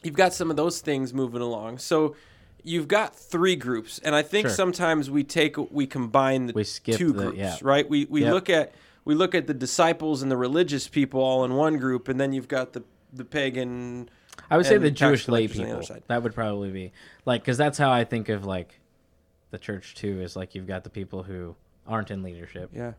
[0.03, 1.77] you've got some of those things moving along.
[1.79, 2.15] So
[2.63, 4.55] you've got three groups, and I think Sure.
[4.55, 7.57] sometimes we take we combine the We skip two the- groups, yeah.
[7.61, 7.87] right?
[7.89, 8.33] We we Yep.
[8.33, 12.07] look at we look at the disciples and the religious people all in one group,
[12.07, 12.83] and then you've got the
[13.13, 14.09] the pagan.
[14.49, 16.03] I would say the Jewish lay collectors on the people.
[16.07, 16.91] That would probably be
[17.25, 18.79] like because that's how I think of like
[19.51, 20.21] the church too.
[20.21, 21.55] Is like you've got the people who
[21.87, 22.93] aren't in leadership, Yeah.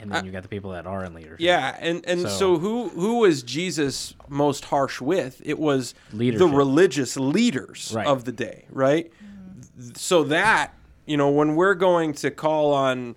[0.00, 1.40] And then you got the people that are in leadership.
[1.40, 5.40] Yeah, and and so, So- who who was Jesus most harsh with?
[5.44, 8.06] It was the religious leaders Right.
[8.06, 9.12] of the day, right?
[9.94, 10.74] So that
[11.06, 13.16] you know, when we're going to call on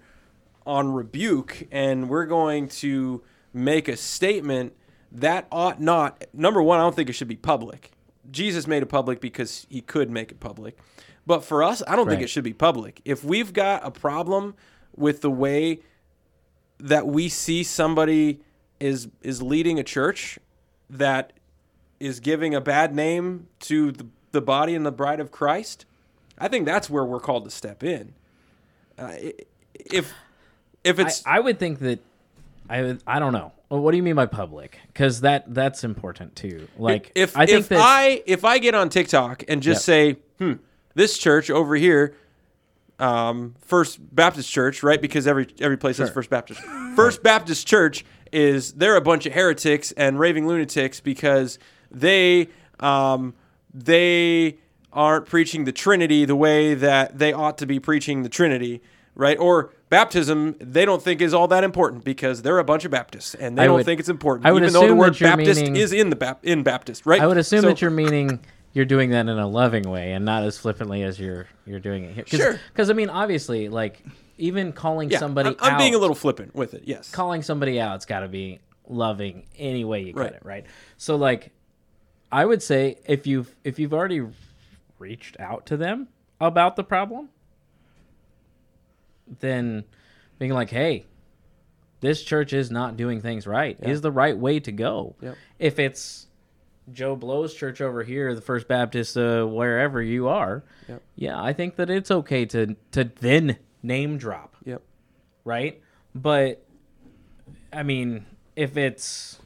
[0.65, 3.21] on rebuke and we're going to
[3.53, 4.73] make a statement
[5.11, 7.91] that ought not number one, I don't think it should be public.
[8.29, 10.77] Jesus made it public because he could make it public.
[11.27, 13.01] But for us, I don't think it should be public.
[13.05, 14.55] If we've got a problem
[14.95, 15.79] with the way
[16.81, 18.41] that we see somebody
[18.79, 20.39] is is leading a church
[20.89, 21.33] that
[21.99, 25.85] is giving a bad name to the, the body and the bride of Christ,
[26.37, 28.13] I think that's where we're called to step in.
[28.97, 29.13] Uh,
[29.73, 30.11] if
[30.83, 31.99] if it's I would think that
[32.69, 33.53] I I don't know.
[33.69, 34.79] Well, what do you mean by public?
[34.87, 36.67] Because that that's important too.
[36.77, 40.17] Like if I think if that I if I get on TikTok and just Yep.
[40.17, 40.53] say, hmm,
[40.95, 42.15] this church over here,
[43.01, 45.01] um, First Baptist Church, right?
[45.01, 46.61] Because every every place has First Baptist.
[46.95, 52.47] First Baptist Church is they're a bunch of heretics and raving lunatics because they
[52.79, 53.33] um,
[53.73, 54.57] they
[54.93, 58.81] aren't preaching the Trinity the way that they ought to be preaching the Trinity,
[59.15, 59.37] right?
[59.39, 63.33] Or baptism they don't think is all that important because they're a bunch of Baptists
[63.35, 65.19] and they I don't would- think it's important, I would even though the assume word
[65.19, 67.21] Baptist meaning- is in the Bap- in Baptist, right?
[67.21, 68.39] I would assume So- that you're meaning
[68.73, 72.03] you're doing that in a loving way and not as flippantly as you're you're doing
[72.05, 72.23] it here.
[72.23, 72.59] Cause, Sure.
[72.71, 74.03] Because I mean, obviously, like
[74.37, 76.83] even calling yeah, somebody I'm, I'm being a little flippant with it.
[76.85, 77.11] Yes.
[77.11, 80.33] calling somebody out, it's got to be loving any way you cut Right.
[80.33, 80.65] it, right?
[80.97, 81.51] So like,
[82.31, 84.23] I would say if you've if you've already
[84.99, 86.07] reached out to them
[86.39, 87.29] about the problem,
[89.39, 89.83] then
[90.39, 91.05] being like, hey,
[91.99, 95.15] this church is not doing things right is the right way to go.
[95.21, 95.35] Yep.
[95.59, 96.27] If it's
[96.93, 101.01] Joe Blow's church over here, the First Baptist, uh, wherever you are, Yep.
[101.15, 104.81] yeah, I think that it's okay to to then name drop Yep.
[105.45, 105.81] right?
[106.13, 106.63] But
[107.73, 108.25] I mean,
[108.55, 109.39] if it's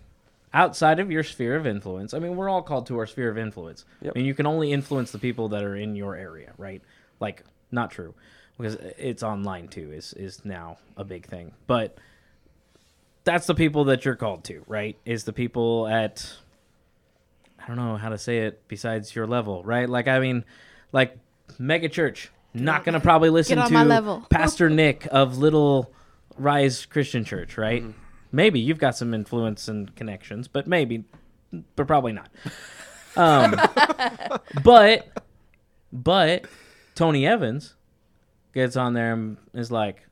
[0.53, 3.37] outside of your sphere of influence, I mean, we're all called to our sphere of
[3.37, 3.85] influence.
[4.01, 4.13] Yep.
[4.15, 6.81] I mean, you can only influence the people that are in your area, right?
[7.19, 8.13] Like, not true,
[8.57, 9.91] because it's online too.
[9.91, 11.97] Is is now a big thing, but
[13.23, 14.97] that's the people that you're called to, right?
[15.05, 16.31] Is the people at
[17.65, 19.89] I don't know how to say it besides your level, right?
[19.89, 20.45] Like, I mean,
[20.91, 21.17] like
[21.57, 22.29] mega church.
[22.53, 24.25] Not gonna probably listen to level.
[24.29, 25.91] Pastor Nick of Little
[26.37, 27.83] Rise Christian Church, right?
[28.31, 31.03] Maybe you've got some influence and connections, but maybe,
[31.75, 32.29] but probably not.
[33.17, 33.55] Um,
[34.61, 35.07] but,
[35.93, 36.47] but
[36.95, 37.75] Tony Evans
[38.53, 40.05] gets on there and is like,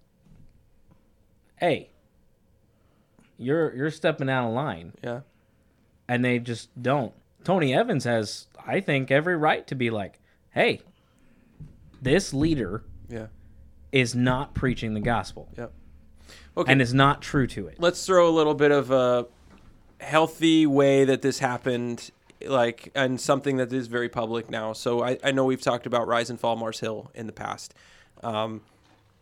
[1.57, 1.89] "Hey,
[3.37, 5.19] you're you're stepping out of line," Yeah.
[6.07, 7.13] and they just don't.
[7.43, 10.19] Tony Evans has, I think, every right to be like,
[10.51, 10.81] "Hey,
[12.01, 13.27] this leader Yeah.
[13.91, 15.71] is not preaching the gospel." Yep.
[16.55, 16.71] Okay.
[16.71, 17.79] and is not true to it.
[17.79, 19.25] let's throw a little bit of a
[19.99, 22.11] healthy way that this happened
[22.45, 26.07] like and something that is very public now so i, I know we've talked about
[26.07, 27.73] rise and fall mars hill in the past
[28.21, 28.61] um,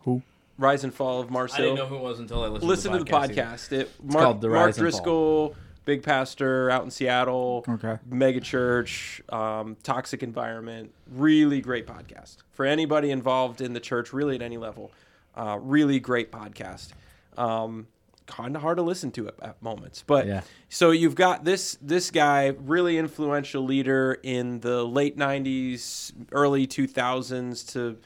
[0.02, 0.24] Who?
[0.58, 1.64] rise and fall of mars Hill.
[1.64, 2.70] I hill didn't know who it was until I listened.
[2.70, 3.34] listen to the either.
[3.34, 5.56] podcast it mark, called The mark Rise and driscoll
[5.86, 7.98] big pastor out in seattle Okay.
[8.10, 14.36] mega church um, toxic environment really great podcast for anybody involved in the church really
[14.36, 14.92] at any level
[15.36, 16.90] uh, really great podcast
[17.38, 17.88] um,
[18.28, 20.42] kind of hard to listen to at, at moments but Yeah.
[20.70, 27.72] so you've got this this guy really influential leader in the late 90s early 2000s
[27.74, 27.98] to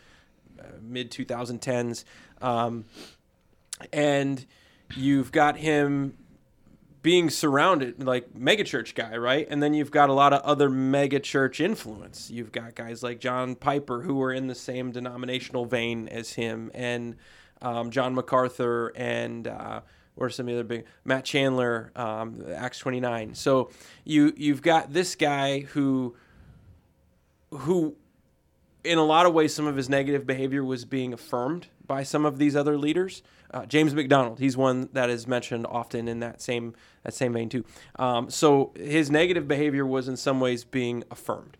[0.60, 2.06] uh, mid 2010s
[2.42, 2.86] um,
[3.92, 4.46] and
[4.96, 6.16] you've got him
[7.06, 9.46] being surrounded like megachurch guy, right?
[9.48, 12.32] And then you've got a lot of other megachurch influence.
[12.32, 16.72] You've got guys like John Piper who are in the same denominational vein as him,
[16.74, 17.16] and
[17.62, 19.82] um, John MacArthur, and uh,
[20.16, 23.36] or some other big Matt Chandler, um, Acts twenty nine.
[23.36, 23.70] So
[24.04, 26.16] you you've got this guy who
[27.52, 27.98] who
[28.86, 32.26] in a lot of ways, some of his negative behavior was being affirmed by some
[32.26, 33.24] of these other leaders.
[33.52, 36.74] Uh, James MacDonald, he's one that is mentioned often in that same
[37.04, 37.66] that same vein too.
[37.98, 41.58] Um, so his negative behavior was in some ways being affirmed,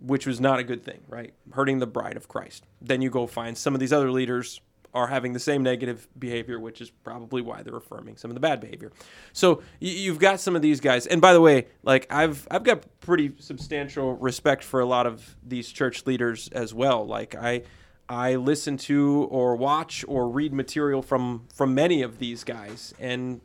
[0.00, 1.34] which was not a good thing, right?
[1.52, 2.64] Hurting the bride of Christ.
[2.80, 4.60] Then you go find some of these other leaders
[4.94, 8.40] are having the same negative behavior, which is probably why they're affirming some of the
[8.40, 8.90] bad behavior.
[9.32, 12.84] So you've got some of these guys, and by the way, like I've I've got
[13.00, 17.06] pretty substantial respect for a lot of these church leaders as well.
[17.06, 17.62] Like I
[18.08, 23.40] I listen to or watch or read material from from many of these guys, and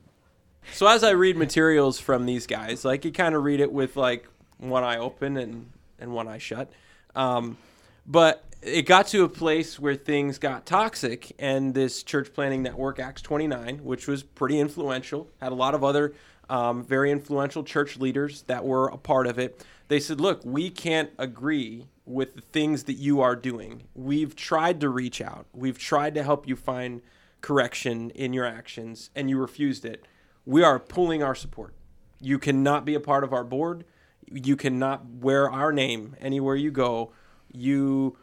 [0.71, 3.97] so as I read materials from these guys, like you kind of read it with
[3.97, 4.27] like
[4.57, 5.69] one eye open and
[5.99, 6.71] and one eye shut.
[7.15, 7.57] Um,
[8.05, 12.99] but it got to a place where things got toxic, and this church planning network,
[12.99, 16.14] Acts 29, which was pretty influential, had a lot of other
[16.49, 19.66] um, very influential church leaders that were a part of it.
[19.88, 23.84] They said, Look, we can't agree with the things that you are doing.
[23.95, 27.01] We've tried to reach out, we've tried to help you find
[27.41, 30.05] correction in your actions, and you refused it.
[30.45, 31.74] We are pulling our support.
[32.20, 33.84] You cannot be a part of our board.
[34.32, 37.11] You cannot wear our name anywhere you go.
[37.51, 38.18] You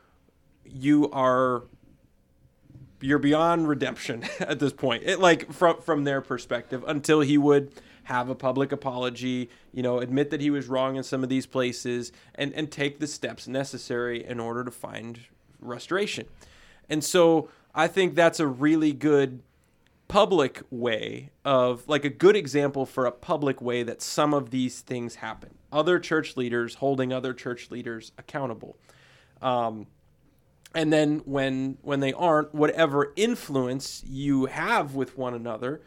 [0.72, 1.64] you are
[3.02, 5.02] you're beyond redemption at this point.
[5.04, 7.72] It like from from their perspective until he would
[8.04, 11.46] have a public apology, you know, admit that he was wrong in some of these
[11.46, 15.20] places and and take the steps necessary in order to find
[15.60, 16.26] restoration.
[16.88, 19.42] And so I think that's a really good
[20.08, 24.80] public way of like a good example for a public way that some of these
[24.80, 25.50] things happen.
[25.70, 28.76] Other church leaders holding other church leaders accountable.
[29.40, 29.86] Um,
[30.74, 35.80] and then when when they aren't whatever influence you have with one another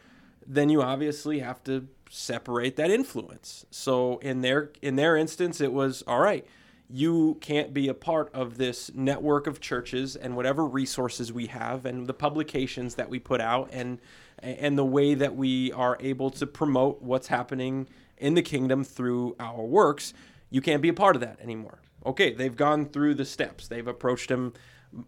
[0.47, 3.65] then you obviously have to separate that influence.
[3.71, 6.45] So in their in their instance it was all right
[6.89, 11.85] you can't be a part of this network of churches and whatever resources we have
[11.85, 13.99] and the publications that we put out and
[14.39, 19.35] and the way that we are able to promote what's happening in the kingdom through
[19.39, 20.13] our works
[20.51, 21.79] you can't be a part of that anymore.
[22.05, 23.67] Okay they've gone through the steps.
[23.67, 24.53] They've approached him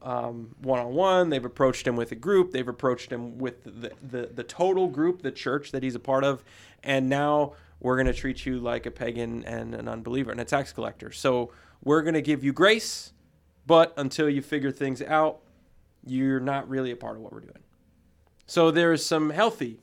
[0.01, 1.29] one on one.
[1.29, 2.51] They've approached him with a group.
[2.51, 6.23] They've approached him with the, the, the total group, the church that he's a part
[6.23, 6.43] of.
[6.83, 10.45] And now we're going to treat you like a pagan and an unbeliever and a
[10.45, 11.11] tax collector.
[11.11, 11.51] So
[11.83, 13.13] we're going to give you grace,
[13.67, 15.41] but until you figure things out,
[16.05, 17.63] you're not really a part of what we're doing.
[18.47, 19.79] So there is some healthy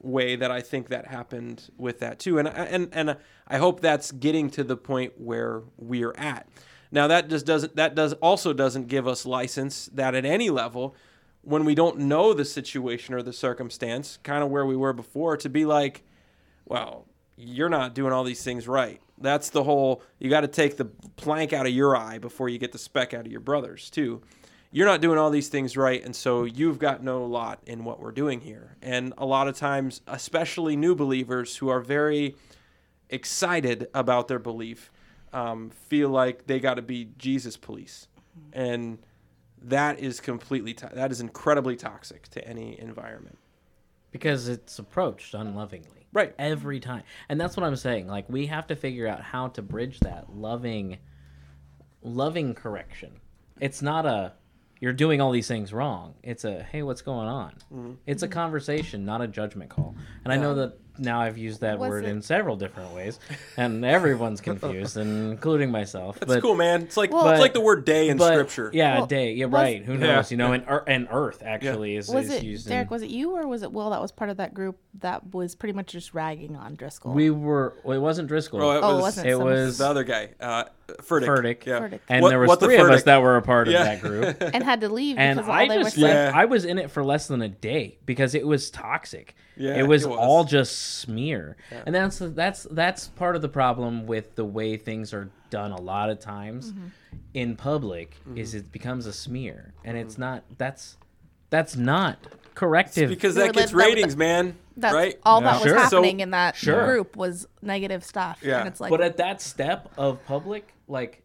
[0.00, 2.38] way that I think that happened with that too.
[2.38, 3.16] And and and
[3.48, 6.48] I hope that's getting to the point where we're at.
[6.92, 10.94] Now that just doesn't that does also doesn't give us license that at any level
[11.40, 15.36] when we don't know the situation or the circumstance, kind of where we were before,
[15.36, 16.04] to be like,
[16.66, 19.00] well, you're not doing all these things right.
[19.18, 22.58] That's the whole you got to take the plank out of your eye before you
[22.58, 24.22] get the speck out of your brother's too.
[24.70, 28.00] You're not doing all these things right, and so you've got no lot in what
[28.00, 28.76] we're doing here.
[28.80, 32.36] And a lot of times, especially new believers who are very
[33.10, 34.91] excited about their belief,
[35.32, 38.08] um, feel like they got to be Jesus police,
[38.52, 38.98] and
[39.62, 43.38] that is completely to- that is incredibly toxic to any environment.
[44.10, 46.06] because it's approached unlovingly.
[46.12, 46.34] Right.
[46.38, 47.02] every time.
[47.30, 48.06] And that's what i'm saying.
[48.08, 50.98] Like we have to figure out how to bridge that loving
[52.02, 53.12] loving correction.
[53.60, 54.34] It's not a
[54.80, 56.14] you're doing all these things wrong.
[56.22, 57.52] It's a hey what's going on?
[57.72, 57.92] Mm-hmm.
[58.06, 59.94] it's a conversation not a judgment call.
[60.24, 63.18] And i know that now i've used that Was word it- in several different ways
[63.56, 66.82] and everyone's confused and including myself That's but cool, man.
[66.82, 68.70] It's like Well- it's like the word day in but scripture.
[68.72, 69.98] yeah Well, day yeah was- right who Yeah.
[69.98, 72.86] knows you know and, ear- and earth actually is, Was is it used Derek?
[72.86, 75.32] in, Was it you or was it Will that was part of that group that
[75.34, 77.12] was pretty much just ragging on Driscoll?
[77.12, 79.86] we were well, it wasn't driscoll Oh, it Oh, it was, wasn't it was the
[79.88, 80.64] other guy, uh,
[81.00, 81.24] Furtick.
[81.26, 81.64] Furtick.
[81.66, 81.80] Yeah.
[81.80, 82.00] Furtick.
[82.08, 84.00] and What- there was what the three of us that were a part of that
[84.00, 86.06] group and had to leave and all i they just saying.
[86.06, 86.40] left Yeah.
[86.40, 89.82] i was in it for less than a day because it was toxic Yeah, it
[89.86, 90.18] was, it was.
[90.18, 95.12] all just smear and that's that's that's part of the problem with the way things
[95.12, 96.86] are done a lot of times Mm-hmm.
[97.34, 98.38] in public Mm-hmm.
[98.38, 100.96] is it becomes a smear and it's not that's
[101.50, 102.16] that's not
[102.54, 104.56] corrective Because that gets lit- that- ratings, man.
[104.76, 105.18] That's right?
[105.22, 105.52] all Yeah.
[105.52, 105.78] that was Sure.
[105.78, 106.86] happening So- in that Sure.
[106.86, 108.40] group was negative stuff.
[108.42, 108.60] Yeah.
[108.60, 111.22] And it's like but at that step of public like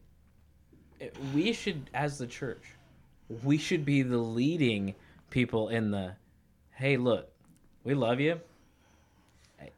[0.99, 2.63] it- we should as the church
[3.43, 4.95] we should be the leading
[5.29, 6.13] people in the
[6.71, 7.29] hey look
[7.87, 8.39] we love you
[9.57, 9.71] Hey,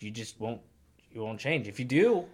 [0.00, 0.60] you just won't
[1.12, 1.66] you won't change.
[1.66, 2.24] If you do,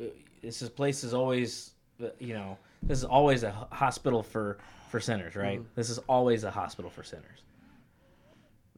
[0.00, 0.06] uh,
[0.42, 1.70] this is place is always
[2.02, 4.58] uh, you know this is always a hospital for
[4.90, 5.62] for sinners, right?
[5.76, 7.42] This is always a hospital for sinners.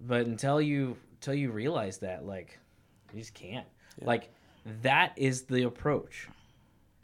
[0.01, 2.59] But until you until you realize that, like,
[3.13, 3.67] you just can't.
[4.03, 4.31] Like
[4.83, 6.29] that is the approach.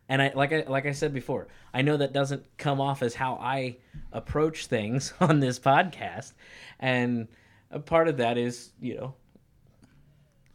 [0.08, 3.14] And I like I like I said before, I know that doesn't come off as
[3.14, 3.78] how I
[4.12, 6.32] approach things on this podcast,
[6.78, 7.28] and
[7.72, 9.14] a part of that is you know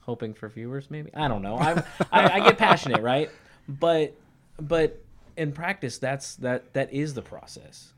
[0.02, 1.10] hoping for viewers maybe?
[1.14, 1.58] I don't know.
[1.58, 3.30] I'm, I, I get passionate right?
[3.68, 4.16] But
[4.60, 5.04] but
[5.36, 7.94] in practice that's that that is the process.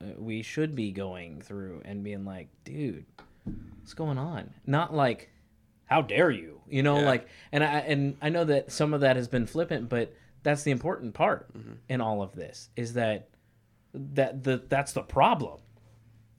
[0.00, 3.04] Uh, we should be going through and being like dude
[3.80, 4.50] what's going on?
[4.66, 5.30] Not like
[5.86, 6.60] how dare you?
[6.68, 7.06] You know Yeah.
[7.06, 10.62] like and i and i know that some of that has been flippant but that's
[10.62, 11.48] the important part
[11.88, 13.28] in all of this is that
[13.94, 15.58] that the that's the problem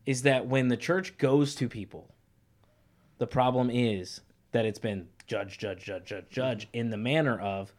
[0.05, 2.13] is that when the church goes to people
[3.19, 7.71] the problem is that it's been judge, judge, judge, judge, judge in the manner of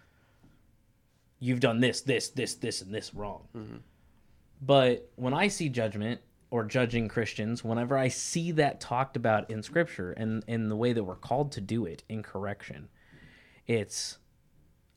[1.41, 3.49] you've done this, this, this, this, and this wrong.
[3.57, 3.77] Mm-hmm.
[4.63, 6.21] But when I see judgment
[6.51, 10.93] or judging Christians, whenever I see that talked about in Scripture and in the way
[10.93, 12.89] that we're called to do it in correction,
[13.67, 14.19] it's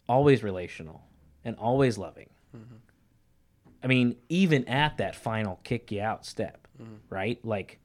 [0.08, 1.06] always relational
[1.46, 2.30] and always loving.
[2.56, 2.76] Mm-hmm.
[3.82, 6.96] I mean, even at that final kick you out step, mm-hmm.
[7.10, 7.44] right?
[7.44, 7.80] Like,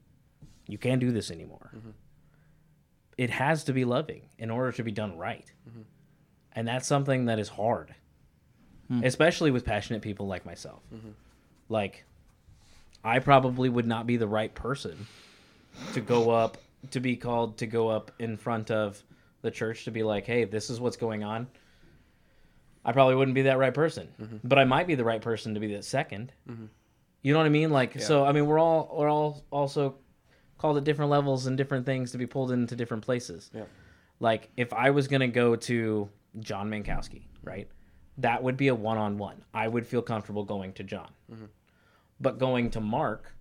[0.67, 1.71] you can't do this anymore
[3.19, 5.51] it has to be loving in order to be done right.
[6.53, 7.93] And that's something that is hard,
[8.87, 9.03] hmm.
[9.03, 10.81] especially with passionate people like myself.
[10.95, 11.09] Mm-hmm.
[11.67, 12.05] Like,
[13.03, 15.05] I probably would not be the right person
[15.93, 16.59] to go up,
[16.91, 19.03] to be called to go up in front of
[19.41, 21.47] the church to be like, hey, this is what's going on.
[22.85, 24.37] I probably wouldn't be that right person, mm-hmm.
[24.45, 26.65] but I might be the right person to be the 2nd mm-hmm.
[27.21, 27.71] You know what I mean?
[27.71, 29.95] Like, so I mean, we're all we're all also
[30.59, 33.49] called at different levels and different things to be pulled into different places.
[33.53, 33.63] Yeah.
[34.19, 37.67] Like if I was gonna go to John Mankowski, right?
[38.19, 39.41] That would be a one on one.
[39.53, 41.09] I would feel comfortable going to John.
[41.31, 41.45] Mm-hmm.
[42.19, 43.33] But going to Mark,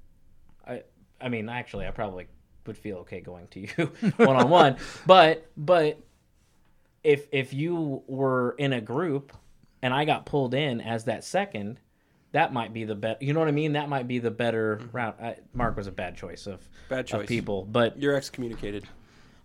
[0.66, 0.84] I
[1.20, 2.28] I mean actually I probably
[2.66, 4.76] would feel okay going to you one on one.
[5.04, 6.00] But but
[7.02, 9.32] if if you were in a group
[9.82, 11.80] and I got pulled in as that second,
[12.32, 13.22] that might be the bet.
[13.22, 13.72] You know what I mean?
[13.72, 14.96] That might be the better mm-hmm.
[14.96, 15.20] route.
[15.20, 18.86] I, Mark was a bad choice of Bad choice of people, but You're excommunicated.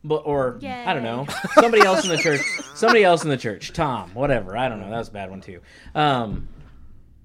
[0.03, 2.41] but or I don't know somebody else in the church,
[2.75, 4.57] somebody else in the church, Tom, whatever.
[4.57, 4.89] I don't know.
[4.89, 5.61] That was a bad one too.
[5.95, 6.47] Um,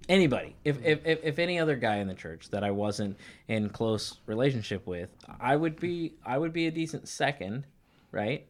[0.09, 0.87] anybody, if, mm-hmm.
[0.87, 3.17] if if if any other guy in the church that I wasn't
[3.49, 7.65] in close relationship with, I would be I would be a decent second,
[8.13, 8.47] right?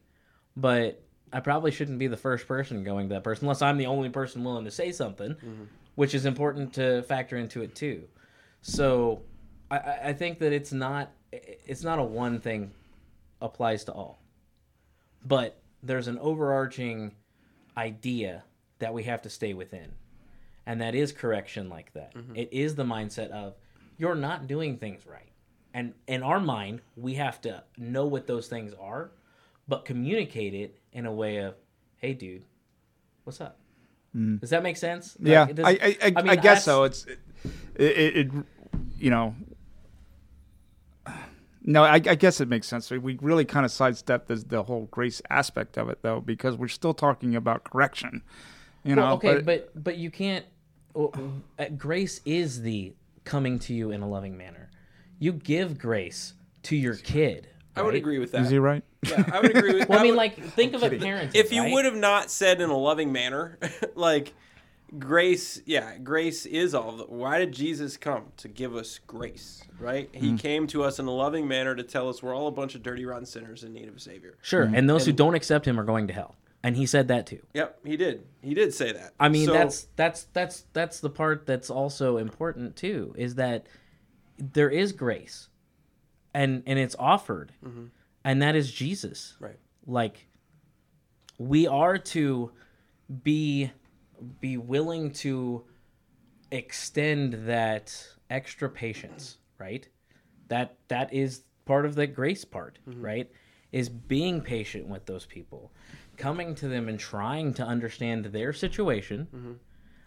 [0.57, 1.03] But
[1.33, 4.09] I probably shouldn't be the first person going to that person unless I'm the only
[4.09, 5.65] person willing to say something, mm-hmm.
[5.99, 8.05] Which is important to factor into it too.
[8.63, 9.23] So
[9.69, 12.71] I- I, think that it's not it's not a one thing
[13.43, 14.23] applies to all.
[15.27, 17.17] But there's an overarching
[17.77, 18.45] idea
[18.79, 19.91] that we have to stay within.
[20.67, 22.15] And that is correction like that.
[22.15, 22.37] Mm-hmm.
[22.37, 23.57] It is the mindset of
[23.97, 25.33] you're not doing things right.
[25.75, 29.11] And in our mind, we have to know what those things are,
[29.67, 31.57] but communicate it in a way of,
[31.97, 32.45] hey, dude,
[33.25, 33.59] what's up?
[34.41, 35.17] Does that make sense?
[35.21, 36.85] Yeah, it does- I, I, I, I, mean, guess so.
[36.85, 37.19] It's it,
[37.77, 38.33] it, it,
[38.99, 39.35] you know.
[41.63, 42.91] No, I, I guess it makes sense.
[42.91, 46.69] We really kind of sidestepped the, the whole grace aspect of it, though, because we're
[46.69, 48.23] still talking about correction.
[48.85, 50.47] You know, Well, okay, but, but you can't.
[50.95, 51.13] well,
[51.59, 52.95] uh, grace is the
[53.25, 54.71] coming to you in a loving manner.
[55.19, 57.49] You give grace to your kid.
[57.79, 58.43] I would agree with that.
[58.43, 58.83] Is he right?
[59.03, 59.89] Yeah, I would agree with.
[59.89, 61.35] Well, I mean, would- like, think of it parenting.
[61.35, 61.73] if you right?
[61.73, 63.59] would have not said in a loving manner,
[63.95, 64.35] like
[64.99, 66.93] grace, yeah, grace is all.
[66.93, 69.63] The, why did Jesus come to give us grace?
[69.79, 70.11] Right?
[70.13, 70.37] He mm-hmm.
[70.37, 72.83] came to us in a loving manner to tell us we're all a bunch of
[72.83, 74.37] dirty, rotten sinners in need of a savior.
[74.43, 74.75] Sure, mm-hmm.
[74.75, 76.37] and those who don't accept him are going to hell.
[76.63, 77.41] And he said that too.
[77.55, 78.27] Yep, he did.
[78.43, 79.15] He did say that.
[79.21, 83.15] I mean, So- that's that's that's that's the part that's also important too.
[83.17, 83.67] Is that
[84.39, 85.49] there is grace,
[86.35, 87.87] and and it's offered, mm-hmm.
[88.25, 89.37] and that is Jesus.
[89.41, 89.59] right.
[89.87, 90.27] like
[91.39, 92.51] we are to
[93.23, 93.71] be
[94.41, 95.65] be willing to
[96.51, 99.89] extend that extra patience right?
[100.49, 103.03] That that is part of the grace part mm-hmm.
[103.03, 103.31] right?
[103.73, 105.73] Is being patient with those people
[106.17, 109.29] coming to them and trying to understand their situation.
[109.35, 109.53] Mm-hmm.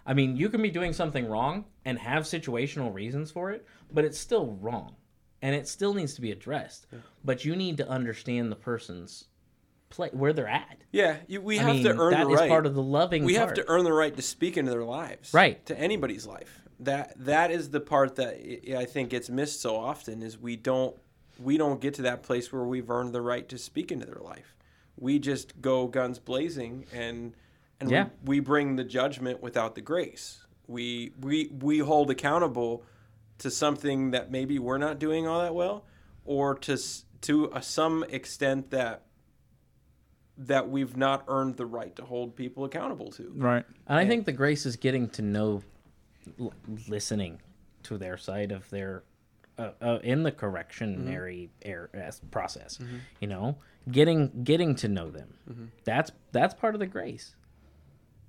[0.05, 4.03] I mean you can be doing something wrong and have situational reasons for it but
[4.03, 4.95] it's still wrong
[5.41, 6.87] and it still needs to be addressed
[7.23, 9.25] but you need to understand the person's
[9.89, 12.39] play where they're at Yeah, you, we I have mean, to earn that the is
[12.39, 12.49] right.
[12.49, 15.33] part of the loving we have to earn the right to speak into their lives
[15.33, 15.65] Right.
[15.65, 19.75] to anybody's life that that is the part that i I think gets missed so
[19.75, 20.95] often is we don't
[21.39, 24.21] we don't get to that place where we've earned the right to speak into their
[24.21, 24.55] life
[24.97, 27.33] we just go guns blazing and
[27.79, 28.09] and Yeah.
[28.23, 30.43] we, we bring the judgment without the grace.
[30.67, 32.83] We we we hold accountable
[33.41, 35.83] to something that maybe we're not doing all that well,
[36.25, 36.77] or to
[37.21, 39.03] to a, some extent that
[40.37, 43.31] that we've not earned the right to hold people accountable to.
[43.35, 43.65] Right.
[43.87, 45.61] And I think the grace is getting to know,
[46.39, 46.53] l-
[46.87, 47.39] listening
[47.83, 49.03] to their side of their,
[49.59, 52.79] uh, uh, in the correctionary air, as- process.
[53.19, 53.57] You know,
[53.91, 55.71] getting getting to know them.
[55.83, 57.35] That's that's part of the grace.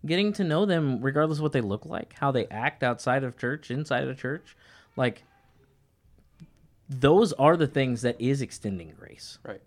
[0.05, 3.39] Getting to know them, regardless of what they look like, how they act outside of
[3.39, 4.57] church, inside of church,
[4.97, 5.25] like
[6.89, 9.63] those are the things that is extending grace Right.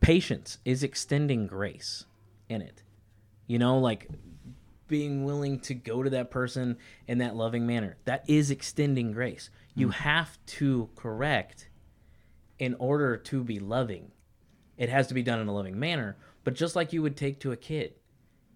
[0.00, 2.04] patience is extending grace
[2.48, 2.82] in it.
[3.46, 4.08] You know, like
[4.88, 6.76] being willing to go to that person
[7.08, 7.96] in that loving manner.
[8.04, 9.50] That is extending grace.
[9.74, 9.92] You hmm.
[9.92, 11.68] have to correct
[12.58, 14.12] in order to be loving.
[14.76, 17.40] It has to be done in a loving manner, but just like you would take
[17.40, 17.94] to a kid.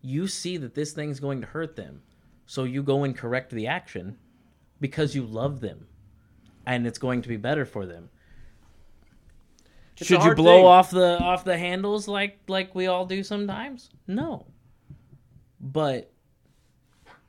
[0.02, 2.02] You see that this thing's going to hurt them,
[2.46, 4.18] so you go and correct the action
[4.80, 5.86] because you love them
[6.66, 8.08] and it's going to be better for them
[9.96, 10.64] It's should you blow thing.
[10.66, 13.90] off the off the handles like like we all do sometimes?
[14.06, 14.46] No.
[15.60, 16.10] But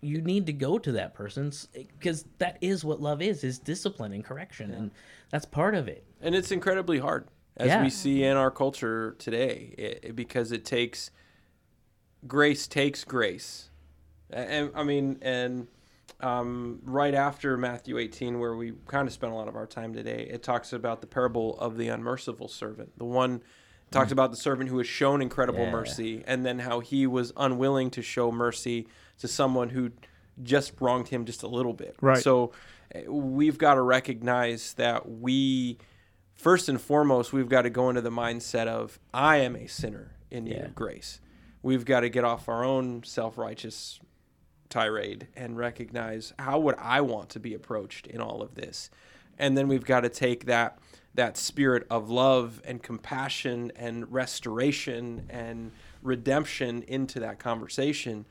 [0.02, 4.14] you need to go to that person because that is what love is is discipline
[4.14, 4.90] and correction and
[5.30, 7.28] that's part of it and it's incredibly hard
[7.58, 7.84] as Yeah.
[7.84, 11.12] we see in our culture today it, it- because it takes
[12.26, 13.70] grace takes grace
[14.32, 15.68] and i mean and
[16.22, 19.94] um, right after matthew 18 where we kind of spent a lot of our time
[19.94, 23.42] today it talks about the parable of the unmerciful servant the one
[23.92, 25.72] talks about the servant who was shown incredible Yeah.
[25.72, 28.88] mercy and then how he was unwilling to show mercy
[29.20, 29.92] to someone who
[30.42, 32.18] just wronged him just a little bit Right.
[32.18, 32.52] so
[32.96, 35.78] uh, we've got to recognize that we
[36.34, 40.16] first and foremost, we've got to go into the mindset of I am a sinner
[40.32, 40.66] in need Yeah.
[40.66, 41.20] of grace.
[41.62, 44.00] We've got to get off our own self righteous
[44.72, 48.90] tirade and recognize how would I want to be approached in all of this.
[49.38, 50.80] And then we've got to take that
[51.14, 58.26] that spirit of love and compassion and restoration and redemption into that conversation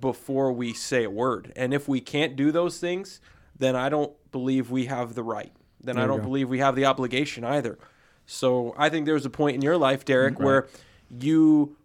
[0.00, 1.52] before we say a word.
[1.56, 3.20] And if we can't do those things,
[3.58, 5.52] then I don't believe we have the right.
[5.82, 6.24] Then I don't go.
[6.24, 7.78] believe we have the obligation either.
[8.24, 10.68] So I think there was a point in your life, Derek, where
[11.10, 11.76] you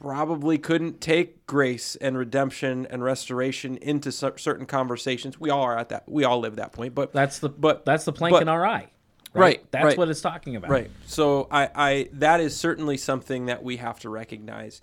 [0.00, 5.38] probably couldn't take grace and redemption and restoration into cer- certain conversations.
[5.38, 6.08] We all are at that.
[6.08, 8.66] We all live that point, but that's the But- that's the plank but- in our
[8.66, 8.88] eye
[9.32, 9.96] Right, that's right.
[9.98, 10.90] what it's talking about Right.
[11.06, 14.80] So I, I that is certainly something that we have to recognize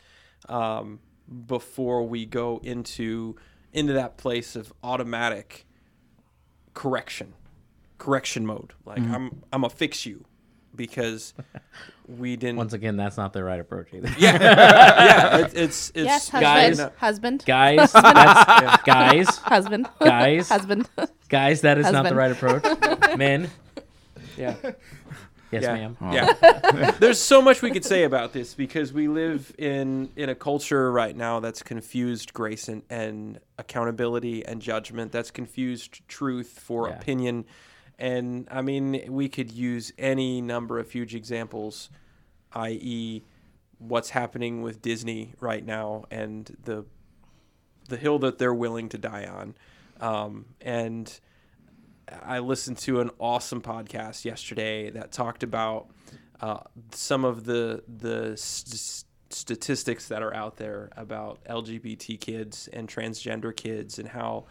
[0.47, 0.99] um,
[1.47, 3.35] before we go into
[3.73, 5.65] into that place of automatic
[6.73, 7.33] correction,
[7.97, 8.73] correction mode.
[8.85, 9.13] Like Mm-hmm.
[9.15, 10.23] I'm I'm a fix you
[10.75, 11.33] because
[12.07, 12.55] we didn't.
[12.57, 16.91] once again that's not the right approach either yeah, it, it's it's yes, guys- husband,
[16.97, 20.49] husband, guys that's, guys husband, Guys.
[20.49, 20.89] husband.
[21.29, 22.63] guys that is not the right approach
[23.17, 23.49] men
[24.37, 24.55] yeah.
[25.51, 25.73] yes yeah.
[25.73, 26.91] ma'am Yeah.
[26.99, 30.91] There's so much we could say about this because we live in in a culture
[30.91, 35.11] right now that's confused grace and, and accountability and judgment.
[35.11, 36.95] That's confused truth for Yeah.
[36.95, 37.45] opinion.
[37.99, 41.89] And I mean, we could use any number of huge examples,
[42.53, 43.23] i.e.,
[43.79, 46.85] what's happening with Disney right now and the
[47.89, 49.55] the hill that they're willing to die on.
[50.01, 51.19] Um, and
[52.23, 55.87] I listened to an awesome podcast yesterday that talked about
[56.41, 56.59] uh,
[56.91, 63.55] some of the the st- statistics that are out there about LGBT kids and transgender
[63.55, 64.45] kids and how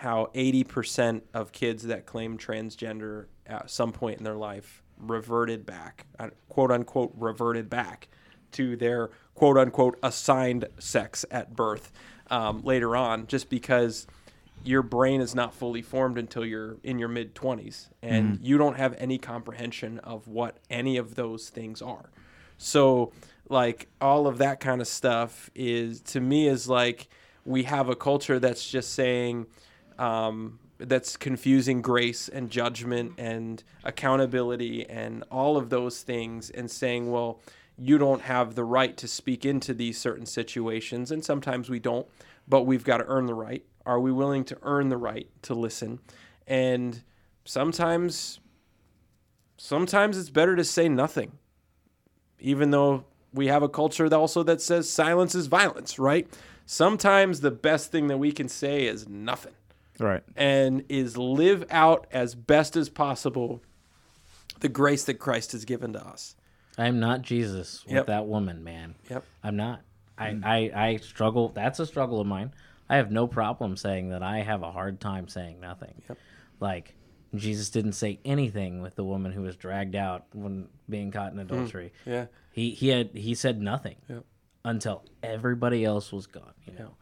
[0.00, 6.06] how 80% of kids that claim transgender at some point in their life reverted back,
[6.18, 8.08] uh, quote unquote, reverted back
[8.52, 11.92] to their quote unquote assigned sex at birth
[12.30, 14.06] um, later on, just because
[14.64, 18.78] your brain is not fully formed until you're in your mid 20s and you don't
[18.78, 22.08] have any comprehension of what any of those things are.
[22.56, 23.12] So,
[23.50, 27.08] like, all of that kind of stuff is to me is like
[27.44, 29.46] we have a culture that's just saying,
[30.00, 37.10] um, that's confusing grace and judgment and accountability and all of those things and saying,
[37.10, 37.38] well,
[37.76, 41.10] you don't have the right to speak into these certain situations.
[41.10, 42.06] And sometimes we don't,
[42.48, 43.62] but we've got to earn the right.
[43.84, 46.00] Are we willing to earn the right to listen?
[46.46, 47.02] And
[47.44, 48.40] sometimes,
[49.58, 51.32] sometimes it's better to say nothing,
[52.38, 53.04] even though
[53.34, 56.26] we have a culture also that says silence is violence, right?
[56.64, 59.52] Sometimes the best thing that we can say is nothing
[60.00, 60.22] Right.
[60.34, 63.62] and is live out as best as possible
[64.60, 66.36] the grace that Christ has given to us.
[66.78, 68.06] I'm not Jesus with Yep.
[68.06, 68.94] that woman, man.
[69.08, 69.24] Yep.
[69.42, 69.82] I'm not.
[70.16, 70.44] I, hmm.
[70.44, 71.48] I, I struggle.
[71.48, 72.52] That's a struggle of mine.
[72.88, 76.02] I have no problem saying that I have a hard time saying nothing.
[76.08, 76.18] Yep.
[76.58, 76.94] Like,
[77.34, 81.38] Jesus didn't say anything with the woman who was dragged out when being caught in
[81.38, 81.52] hmm.
[81.52, 81.92] adultery.
[82.04, 82.26] Yeah.
[82.52, 84.24] He he had he said nothing Yep.
[84.64, 86.54] until everybody else was gone.
[86.66, 86.96] You know,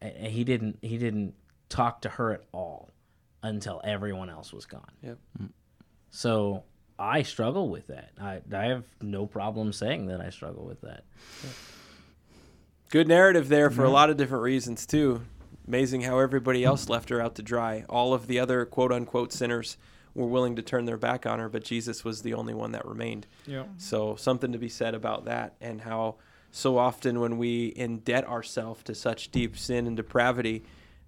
[0.00, 1.34] and, and he didn't he didn't
[1.68, 2.90] talk to her at all
[3.42, 4.90] until everyone else was gone.
[5.02, 5.18] Yep.
[5.40, 5.50] Mm.
[6.10, 6.64] So
[6.98, 8.10] I struggle with that.
[8.20, 11.04] I I have no problem saying that I struggle with that.
[12.90, 13.94] Good narrative there for a mm-hmm.
[13.94, 15.22] lot of different reasons too.
[15.66, 17.84] Amazing how everybody else left her out to dry.
[17.88, 19.76] All of the other quote unquote sinners
[20.14, 22.86] were willing to turn their back on her, but Jesus was the only one that
[22.86, 23.26] remained.
[23.46, 23.64] Yeah.
[23.76, 26.16] So something to be said about that and how
[26.50, 30.64] so often when we indebt ourselves to such deep sin and depravity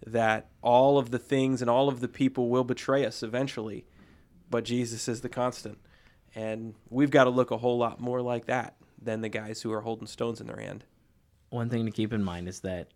[0.07, 3.87] that all of the things and all of the people will betray us eventually,
[4.51, 5.79] but Jesus is the constant.
[6.35, 9.73] And we've got to look a whole lot more like that than the guys who
[9.73, 10.85] are holding stones in their hand.
[11.51, 12.89] One thing to keep in mind is that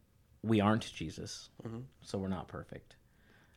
[0.43, 1.81] we aren't Jesus, mm-hmm.
[2.02, 2.97] so we're not perfect,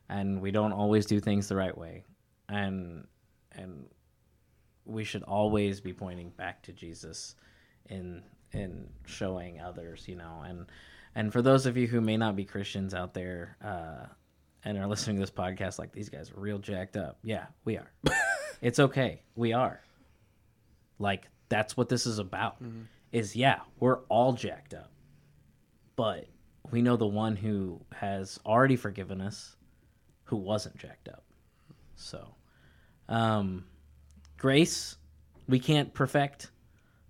[0.09, 2.05] and we don't always do things the right way,
[2.47, 3.05] and
[3.51, 3.87] and
[4.85, 7.35] we should always be pointing back to Jesus
[7.89, 10.65] in in showing others, you know, and
[11.15, 14.05] and for those of you who may not be Christians out there uh,
[14.63, 17.19] and are listening to this podcast, like these guys are real jacked up.
[17.23, 17.91] Yeah, we are.
[18.61, 19.81] it's okay, we are.
[20.99, 22.57] Like that's what this is about.
[23.11, 24.91] Is yeah, we're all jacked up,
[25.95, 26.27] but
[26.71, 29.55] we know the one who has already forgiven us,
[30.25, 31.23] who wasn't jacked up.
[31.95, 32.35] So,
[33.07, 33.65] um,
[34.37, 34.97] grace
[35.47, 36.51] we can't perfect,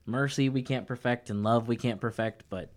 [0.06, 2.44] mercy we can't perfect, and love we can't perfect.
[2.50, 2.72] But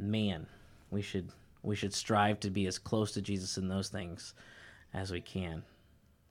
[0.00, 0.46] man,
[0.90, 1.30] we should
[1.62, 4.34] we should strive to be as close to Jesus in those things
[4.94, 5.62] as we can.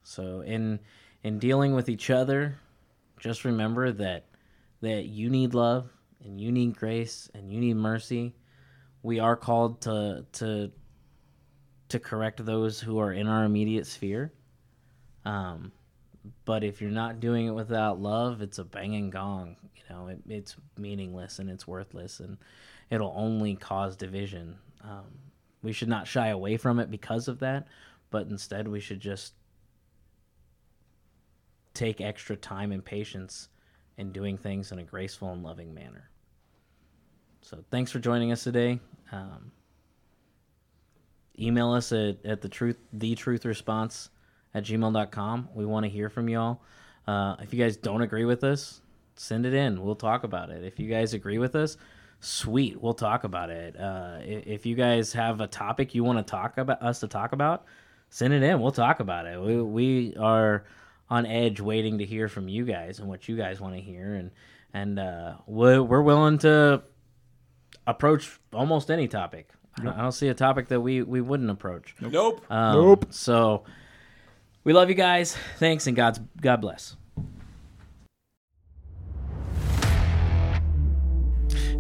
[0.04, 0.80] So in
[1.24, 2.56] in dealing with each other,
[3.20, 4.26] just remember that
[4.82, 5.90] that you need love
[6.24, 8.36] and you need grace and you need mercy.
[9.04, 10.72] We are called to to
[11.90, 14.32] to correct those who are in our immediate sphere.
[15.26, 15.72] Um,
[16.46, 19.56] but if you're not doing it without love, it's a banging gong.
[19.76, 22.38] You know, it, it's meaningless and it's worthless, and
[22.90, 24.58] it'll only cause division.
[24.84, 25.06] Um,
[25.62, 27.68] we should not shy away from it because of that,
[28.10, 29.34] but instead we should just
[31.74, 33.50] take extra time and patience
[33.98, 36.10] in doing things in a graceful and loving manner.
[37.42, 38.80] So thanks for joining us today.
[39.12, 39.52] Um,
[41.38, 44.10] email us at, at the truth the truth response
[44.54, 45.50] at gmail.com.
[45.54, 46.62] We want to hear from y'all.
[47.08, 48.82] Uh, if you guys don't agree with us,
[49.16, 49.82] send it in.
[49.82, 50.64] We'll talk about it.
[50.64, 51.78] If you guys agree with us,
[52.20, 53.80] sweet, we'll talk about it.
[53.80, 57.32] Uh, if you guys have a topic you want to talk about us to talk
[57.34, 57.66] about,
[58.10, 58.60] send it in.
[58.62, 59.40] We'll talk about it.
[59.42, 60.66] We, we are
[61.10, 64.14] on edge waiting to hear from you guys and what you guys want to hear
[64.16, 64.32] and
[64.72, 66.84] and uh, we're, we're willing to
[67.88, 69.50] approach almost any topic.
[69.80, 71.96] I don't- I don't see a topic that we, we wouldn't approach.
[72.00, 72.46] Nope.
[72.52, 73.06] Um, Nope.
[73.10, 73.64] So
[74.64, 75.36] we love you guys.
[75.58, 76.96] Thanks and God's God bless.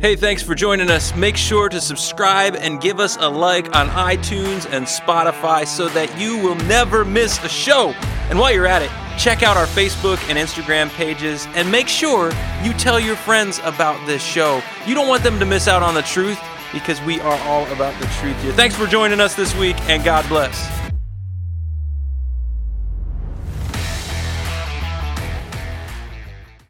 [0.02, 1.14] Hey, thanks for joining us.
[1.14, 6.18] Make sure to subscribe and give us a like on iTunes and Spotify so that
[6.18, 7.90] you will never miss a show.
[8.30, 8.90] And while you're at it,
[9.20, 12.32] check out our Facebook and Instagram pages and make sure
[12.64, 14.62] you tell your friends about this show.
[14.88, 16.40] You don't want them to miss out on the truth
[16.72, 18.54] because we are all about the truth here.
[18.54, 20.79] Thanks for joining us this week and God bless.